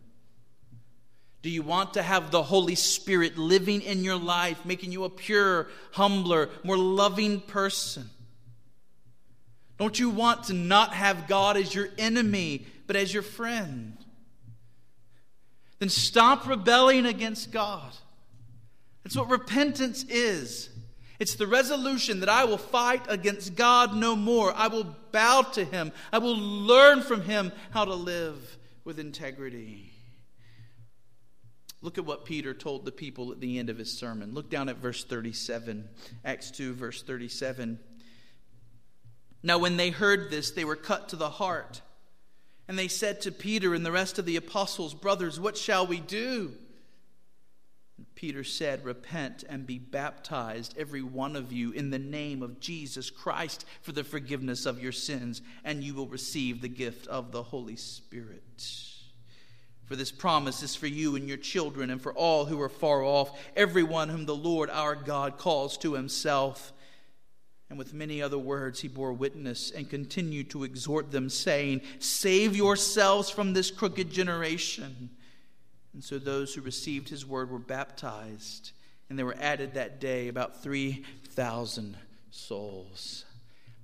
Do 1.42 1.48
you 1.50 1.62
want 1.62 1.94
to 1.94 2.02
have 2.02 2.30
the 2.30 2.42
Holy 2.42 2.74
Spirit 2.74 3.38
living 3.38 3.80
in 3.80 4.04
your 4.04 4.16
life, 4.16 4.64
making 4.64 4.92
you 4.92 5.04
a 5.04 5.10
pure, 5.10 5.68
humbler, 5.92 6.50
more 6.62 6.76
loving 6.76 7.40
person? 7.40 8.10
Don't 9.78 9.98
you 9.98 10.10
want 10.10 10.44
to 10.44 10.52
not 10.52 10.92
have 10.92 11.26
God 11.26 11.56
as 11.56 11.74
your 11.74 11.88
enemy, 11.96 12.66
but 12.86 12.96
as 12.96 13.14
your 13.14 13.22
friend? 13.22 13.96
Then 15.78 15.88
stop 15.88 16.46
rebelling 16.46 17.06
against 17.06 17.50
God. 17.50 17.90
That's 19.02 19.16
what 19.16 19.30
repentance 19.30 20.04
is. 20.04 20.68
It's 21.18 21.36
the 21.36 21.46
resolution 21.46 22.20
that 22.20 22.28
I 22.28 22.44
will 22.44 22.58
fight 22.58 23.02
against 23.08 23.54
God 23.54 23.96
no 23.96 24.14
more. 24.14 24.52
I 24.54 24.68
will 24.68 24.94
bow 25.12 25.42
to 25.54 25.64
Him. 25.64 25.92
I 26.12 26.18
will 26.18 26.36
learn 26.36 27.00
from 27.00 27.22
Him 27.22 27.52
how 27.70 27.86
to 27.86 27.94
live 27.94 28.58
with 28.84 28.98
integrity. 28.98 29.89
Look 31.82 31.96
at 31.96 32.04
what 32.04 32.26
Peter 32.26 32.52
told 32.52 32.84
the 32.84 32.92
people 32.92 33.32
at 33.32 33.40
the 33.40 33.58
end 33.58 33.70
of 33.70 33.78
his 33.78 33.96
sermon. 33.96 34.34
Look 34.34 34.50
down 34.50 34.68
at 34.68 34.76
verse 34.76 35.02
37, 35.02 35.88
Acts 36.24 36.50
2, 36.50 36.74
verse 36.74 37.02
37. 37.02 37.78
Now, 39.42 39.58
when 39.58 39.78
they 39.78 39.90
heard 39.90 40.30
this, 40.30 40.50
they 40.50 40.66
were 40.66 40.76
cut 40.76 41.08
to 41.10 41.16
the 41.16 41.30
heart. 41.30 41.80
And 42.68 42.78
they 42.78 42.88
said 42.88 43.22
to 43.22 43.32
Peter 43.32 43.74
and 43.74 43.84
the 43.84 43.92
rest 43.92 44.18
of 44.18 44.26
the 44.26 44.36
apostles, 44.36 44.94
Brothers, 44.94 45.40
what 45.40 45.56
shall 45.56 45.86
we 45.86 45.98
do? 45.98 46.52
And 47.96 48.14
Peter 48.14 48.44
said, 48.44 48.84
Repent 48.84 49.42
and 49.48 49.66
be 49.66 49.78
baptized, 49.78 50.74
every 50.76 51.02
one 51.02 51.34
of 51.34 51.50
you, 51.50 51.72
in 51.72 51.90
the 51.90 51.98
name 51.98 52.42
of 52.42 52.60
Jesus 52.60 53.08
Christ 53.08 53.64
for 53.80 53.92
the 53.92 54.04
forgiveness 54.04 54.66
of 54.66 54.82
your 54.82 54.92
sins, 54.92 55.40
and 55.64 55.82
you 55.82 55.94
will 55.94 56.08
receive 56.08 56.60
the 56.60 56.68
gift 56.68 57.06
of 57.06 57.32
the 57.32 57.42
Holy 57.42 57.76
Spirit. 57.76 58.89
For 59.90 59.96
this 59.96 60.12
promise 60.12 60.62
is 60.62 60.76
for 60.76 60.86
you 60.86 61.16
and 61.16 61.26
your 61.26 61.36
children, 61.36 61.90
and 61.90 62.00
for 62.00 62.12
all 62.12 62.44
who 62.44 62.60
are 62.60 62.68
far 62.68 63.02
off, 63.02 63.36
everyone 63.56 64.08
whom 64.08 64.24
the 64.24 64.36
Lord 64.36 64.70
our 64.70 64.94
God 64.94 65.36
calls 65.36 65.76
to 65.78 65.94
himself. 65.94 66.72
And 67.68 67.76
with 67.76 67.92
many 67.92 68.22
other 68.22 68.38
words, 68.38 68.78
he 68.78 68.86
bore 68.86 69.12
witness 69.12 69.72
and 69.72 69.90
continued 69.90 70.48
to 70.50 70.62
exhort 70.62 71.10
them, 71.10 71.28
saying, 71.28 71.80
Save 71.98 72.54
yourselves 72.54 73.30
from 73.30 73.52
this 73.52 73.72
crooked 73.72 74.12
generation. 74.12 75.10
And 75.92 76.04
so 76.04 76.20
those 76.20 76.54
who 76.54 76.60
received 76.60 77.08
his 77.08 77.26
word 77.26 77.50
were 77.50 77.58
baptized, 77.58 78.70
and 79.08 79.18
there 79.18 79.26
were 79.26 79.36
added 79.40 79.74
that 79.74 79.98
day 79.98 80.28
about 80.28 80.62
3,000 80.62 81.96
souls. 82.30 83.24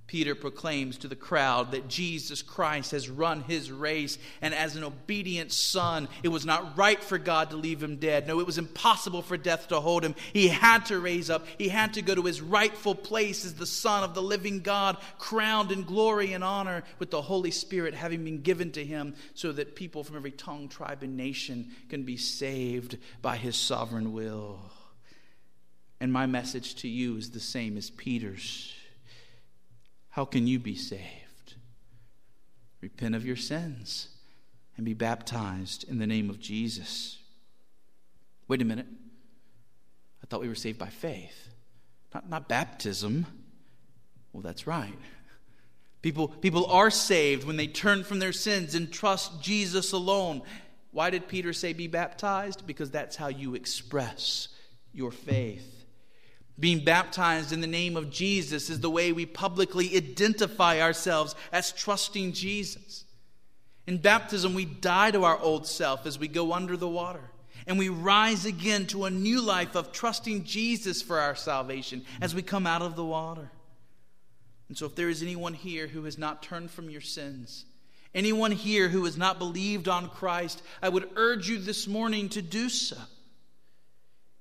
Peter 0.07 0.35
proclaims 0.35 0.97
to 0.97 1.09
the 1.09 1.17
crowd 1.17 1.71
that 1.71 1.89
Jesus 1.89 2.41
Christ 2.41 2.91
has 2.91 3.09
run 3.09 3.41
his 3.41 3.69
race, 3.69 4.17
and 4.41 4.53
as 4.53 4.77
an 4.77 4.85
obedient 4.85 5.51
son, 5.51 6.07
it 6.23 6.29
was 6.29 6.45
not 6.45 6.77
right 6.77 7.03
for 7.03 7.17
God 7.17 7.49
to 7.49 7.57
leave 7.57 7.83
him 7.83 7.97
dead. 7.97 8.25
No, 8.25 8.39
it 8.39 8.45
was 8.45 8.57
impossible 8.57 9.21
for 9.21 9.35
death 9.35 9.67
to 9.67 9.81
hold 9.81 10.05
him. 10.05 10.15
He 10.31 10.47
had 10.47 10.85
to 10.85 10.99
raise 10.99 11.29
up, 11.29 11.45
he 11.57 11.67
had 11.67 11.93
to 11.95 12.01
go 12.01 12.15
to 12.15 12.23
his 12.23 12.41
rightful 12.41 12.95
place 12.95 13.43
as 13.43 13.55
the 13.55 13.65
Son 13.65 14.05
of 14.05 14.15
the 14.15 14.21
living 14.21 14.61
God, 14.61 14.95
crowned 15.19 15.73
in 15.73 15.83
glory 15.83 16.31
and 16.31 16.43
honor 16.43 16.83
with 16.99 17.11
the 17.11 17.21
Holy 17.21 17.51
Spirit 17.51 17.93
having 17.93 18.23
been 18.23 18.41
given 18.41 18.71
to 18.71 18.85
him, 18.85 19.13
so 19.33 19.51
that 19.51 19.75
people 19.75 20.05
from 20.05 20.15
every 20.15 20.31
tongue, 20.31 20.69
tribe, 20.69 21.03
and 21.03 21.17
nation 21.17 21.71
can 21.89 22.03
be 22.03 22.15
saved 22.15 22.97
by 23.21 23.35
his 23.35 23.57
sovereign 23.57 24.13
will. 24.13 24.61
And 25.99 26.13
my 26.13 26.27
message 26.27 26.75
to 26.75 26.87
you 26.87 27.17
is 27.17 27.31
the 27.31 27.41
same 27.41 27.75
as 27.75 27.89
Peter's. 27.89 28.73
How 30.17 30.25
can 30.25 30.47
you 30.47 30.57
be 30.57 30.75
saved? 30.75 31.53
Repent 32.81 33.13
of 33.13 33.23
your 33.23 33.35
sins 33.35 34.07
and 34.75 34.83
be 34.83 34.95
baptized 34.95 35.87
in 35.87 35.99
the 35.99 36.07
name 36.07 36.31
of 36.31 36.39
Jesus. 36.39 37.19
Wait 38.47 38.59
a 38.59 38.65
minute. 38.65 38.87
I 40.23 40.25
thought 40.25 40.41
we 40.41 40.47
were 40.47 40.55
saved 40.55 40.79
by 40.79 40.87
faith, 40.87 41.49
not, 42.15 42.27
not 42.31 42.49
baptism. 42.49 43.27
Well, 44.33 44.41
that's 44.41 44.65
right. 44.65 44.97
People, 46.01 46.29
people 46.29 46.65
are 46.65 46.89
saved 46.89 47.45
when 47.45 47.57
they 47.57 47.67
turn 47.67 48.03
from 48.03 48.17
their 48.17 48.33
sins 48.33 48.73
and 48.73 48.91
trust 48.91 49.39
Jesus 49.39 49.91
alone. 49.91 50.41
Why 50.89 51.11
did 51.11 51.27
Peter 51.27 51.53
say 51.53 51.73
be 51.73 51.85
baptized? 51.85 52.65
Because 52.65 52.89
that's 52.89 53.15
how 53.15 53.27
you 53.27 53.53
express 53.53 54.47
your 54.93 55.11
faith. 55.11 55.76
Being 56.59 56.83
baptized 56.83 57.51
in 57.51 57.61
the 57.61 57.67
name 57.67 57.95
of 57.95 58.09
Jesus 58.09 58.69
is 58.69 58.79
the 58.79 58.89
way 58.89 59.11
we 59.11 59.25
publicly 59.25 59.95
identify 59.95 60.81
ourselves 60.81 61.35
as 61.51 61.71
trusting 61.71 62.33
Jesus. 62.33 63.05
In 63.85 63.99
baptism, 63.99 64.53
we 64.53 64.65
die 64.65 65.11
to 65.11 65.23
our 65.23 65.37
old 65.39 65.67
self 65.67 66.05
as 66.05 66.17
we 66.17 66.27
go 66.27 66.53
under 66.53 66.75
the 66.75 66.87
water. 66.87 67.21
And 67.67 67.77
we 67.77 67.89
rise 67.89 68.45
again 68.45 68.85
to 68.87 69.05
a 69.05 69.09
new 69.09 69.41
life 69.41 69.75
of 69.75 69.91
trusting 69.91 70.45
Jesus 70.45 71.01
for 71.01 71.19
our 71.19 71.35
salvation 71.35 72.05
as 72.21 72.33
we 72.33 72.41
come 72.41 72.65
out 72.65 72.81
of 72.81 72.95
the 72.95 73.05
water. 73.05 73.51
And 74.67 74.77
so, 74.77 74.85
if 74.85 74.95
there 74.95 75.09
is 75.09 75.21
anyone 75.21 75.53
here 75.53 75.87
who 75.87 76.03
has 76.05 76.17
not 76.17 76.43
turned 76.43 76.71
from 76.71 76.89
your 76.89 77.01
sins, 77.01 77.65
anyone 78.15 78.51
here 78.51 78.89
who 78.89 79.05
has 79.05 79.17
not 79.17 79.37
believed 79.37 79.87
on 79.87 80.09
Christ, 80.09 80.61
I 80.81 80.89
would 80.89 81.09
urge 81.15 81.49
you 81.49 81.59
this 81.59 81.87
morning 81.87 82.29
to 82.29 82.41
do 82.41 82.67
so. 82.69 82.97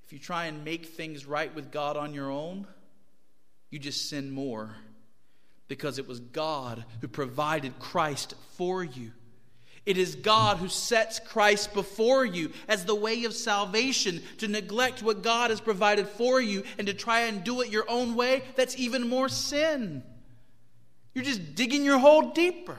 If 0.06 0.12
you 0.12 0.18
try 0.20 0.46
and 0.46 0.64
make 0.64 0.86
things 0.86 1.26
right 1.26 1.52
with 1.52 1.72
God 1.72 1.96
on 1.96 2.14
your 2.14 2.30
own, 2.30 2.66
you 3.70 3.78
just 3.80 4.08
sin 4.08 4.30
more 4.30 4.76
because 5.68 5.98
it 5.98 6.06
was 6.06 6.20
God 6.20 6.84
who 7.00 7.08
provided 7.08 7.78
Christ 7.80 8.34
for 8.56 8.84
you. 8.84 9.10
It 9.84 9.98
is 9.98 10.14
God 10.14 10.58
who 10.58 10.68
sets 10.68 11.18
Christ 11.18 11.74
before 11.74 12.24
you 12.24 12.52
as 12.68 12.84
the 12.84 12.94
way 12.94 13.24
of 13.24 13.34
salvation. 13.34 14.22
To 14.38 14.48
neglect 14.48 15.02
what 15.02 15.22
God 15.22 15.50
has 15.50 15.60
provided 15.60 16.08
for 16.08 16.40
you 16.40 16.62
and 16.78 16.86
to 16.86 16.94
try 16.94 17.22
and 17.22 17.42
do 17.42 17.60
it 17.60 17.70
your 17.70 17.88
own 17.88 18.14
way, 18.14 18.42
that's 18.54 18.78
even 18.78 19.08
more 19.08 19.28
sin. 19.28 20.04
You're 21.14 21.24
just 21.24 21.54
digging 21.54 21.84
your 21.84 21.98
hole 21.98 22.30
deeper. 22.30 22.76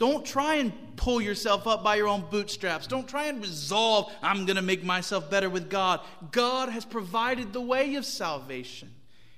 Don't 0.00 0.24
try 0.24 0.54
and 0.54 0.72
pull 0.96 1.20
yourself 1.20 1.66
up 1.66 1.84
by 1.84 1.96
your 1.96 2.08
own 2.08 2.24
bootstraps. 2.30 2.86
Don't 2.86 3.06
try 3.06 3.26
and 3.26 3.42
resolve, 3.42 4.10
I'm 4.22 4.46
going 4.46 4.56
to 4.56 4.62
make 4.62 4.82
myself 4.82 5.30
better 5.30 5.50
with 5.50 5.68
God. 5.68 6.00
God 6.32 6.70
has 6.70 6.86
provided 6.86 7.52
the 7.52 7.60
way 7.60 7.96
of 7.96 8.06
salvation. 8.06 8.90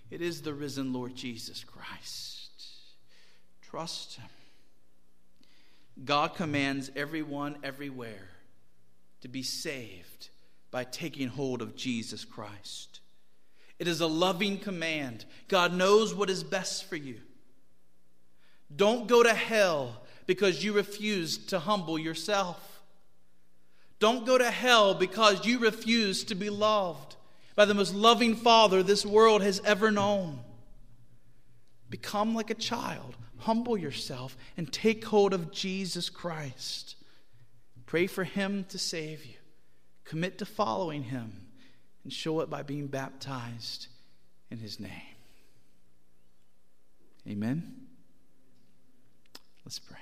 It 0.09 0.23
is 0.23 0.41
the 0.41 0.55
risen 0.55 0.93
Lord 0.93 1.17
Jesus 1.17 1.65
Christ. 1.65 2.53
Trust 3.61 4.15
Him. 4.15 4.29
God 6.05 6.37
commands 6.37 6.93
everyone 6.95 7.57
everywhere 7.65 8.29
to 9.23 9.29
be 9.29 9.43
saved 9.43 10.29
by 10.71 10.85
taking 10.85 11.27
hold 11.27 11.61
of 11.61 11.75
Jesus 11.75 12.25
Christ. 12.25 13.01
It 13.81 13.89
is 13.89 14.01
a 14.01 14.07
loving 14.07 14.59
command. 14.59 15.25
God 15.49 15.75
knows 15.75 16.15
what 16.15 16.31
is 16.31 16.45
best 16.45 16.85
for 16.85 16.95
you. 16.95 17.19
Don't 18.77 19.09
go 19.09 19.25
to 19.25 19.35
hell 19.35 20.03
because 20.33 20.65
you 20.65 20.73
refuse 20.73 21.37
to 21.37 21.59
humble 21.59 21.99
yourself. 21.99 22.83
Don't 23.99 24.25
go 24.25 24.39
to 24.39 24.51
hell 24.51 24.95
because 24.95 25.45
you 25.45 25.59
refuse 25.59 26.25
to 26.25 26.35
be 26.35 26.49
loved 26.49 27.17
by 27.55 27.67
the 27.67 27.75
most 27.75 27.95
loving 27.95 28.35
Father 28.35 28.83
this 28.83 29.05
world 29.05 29.43
has 29.43 29.61
ever 29.63 29.91
known. 29.91 30.39
Become 31.91 32.35
like 32.35 32.49
a 32.49 32.55
child, 32.55 33.15
humble 33.41 33.77
yourself, 33.77 34.35
and 34.57 34.73
take 34.73 35.05
hold 35.05 35.35
of 35.35 35.53
Jesus 35.53 36.09
Christ. 36.09 36.97
Pray 37.85 38.07
for 38.07 38.25
Him 38.25 38.65
to 38.71 38.79
save 38.79 39.27
you. 39.27 39.37
Commit 40.07 40.39
to 40.39 40.47
following 40.47 41.03
Him 41.03 41.31
and 42.05 42.11
show 42.13 42.41
it 42.41 42.49
by 42.49 42.63
being 42.63 42.87
baptized 42.87 43.89
in 44.51 44.57
His 44.57 44.81
name. 44.81 44.91
Amen. 47.29 47.83
Let's 49.65 49.79
pray. 49.79 50.02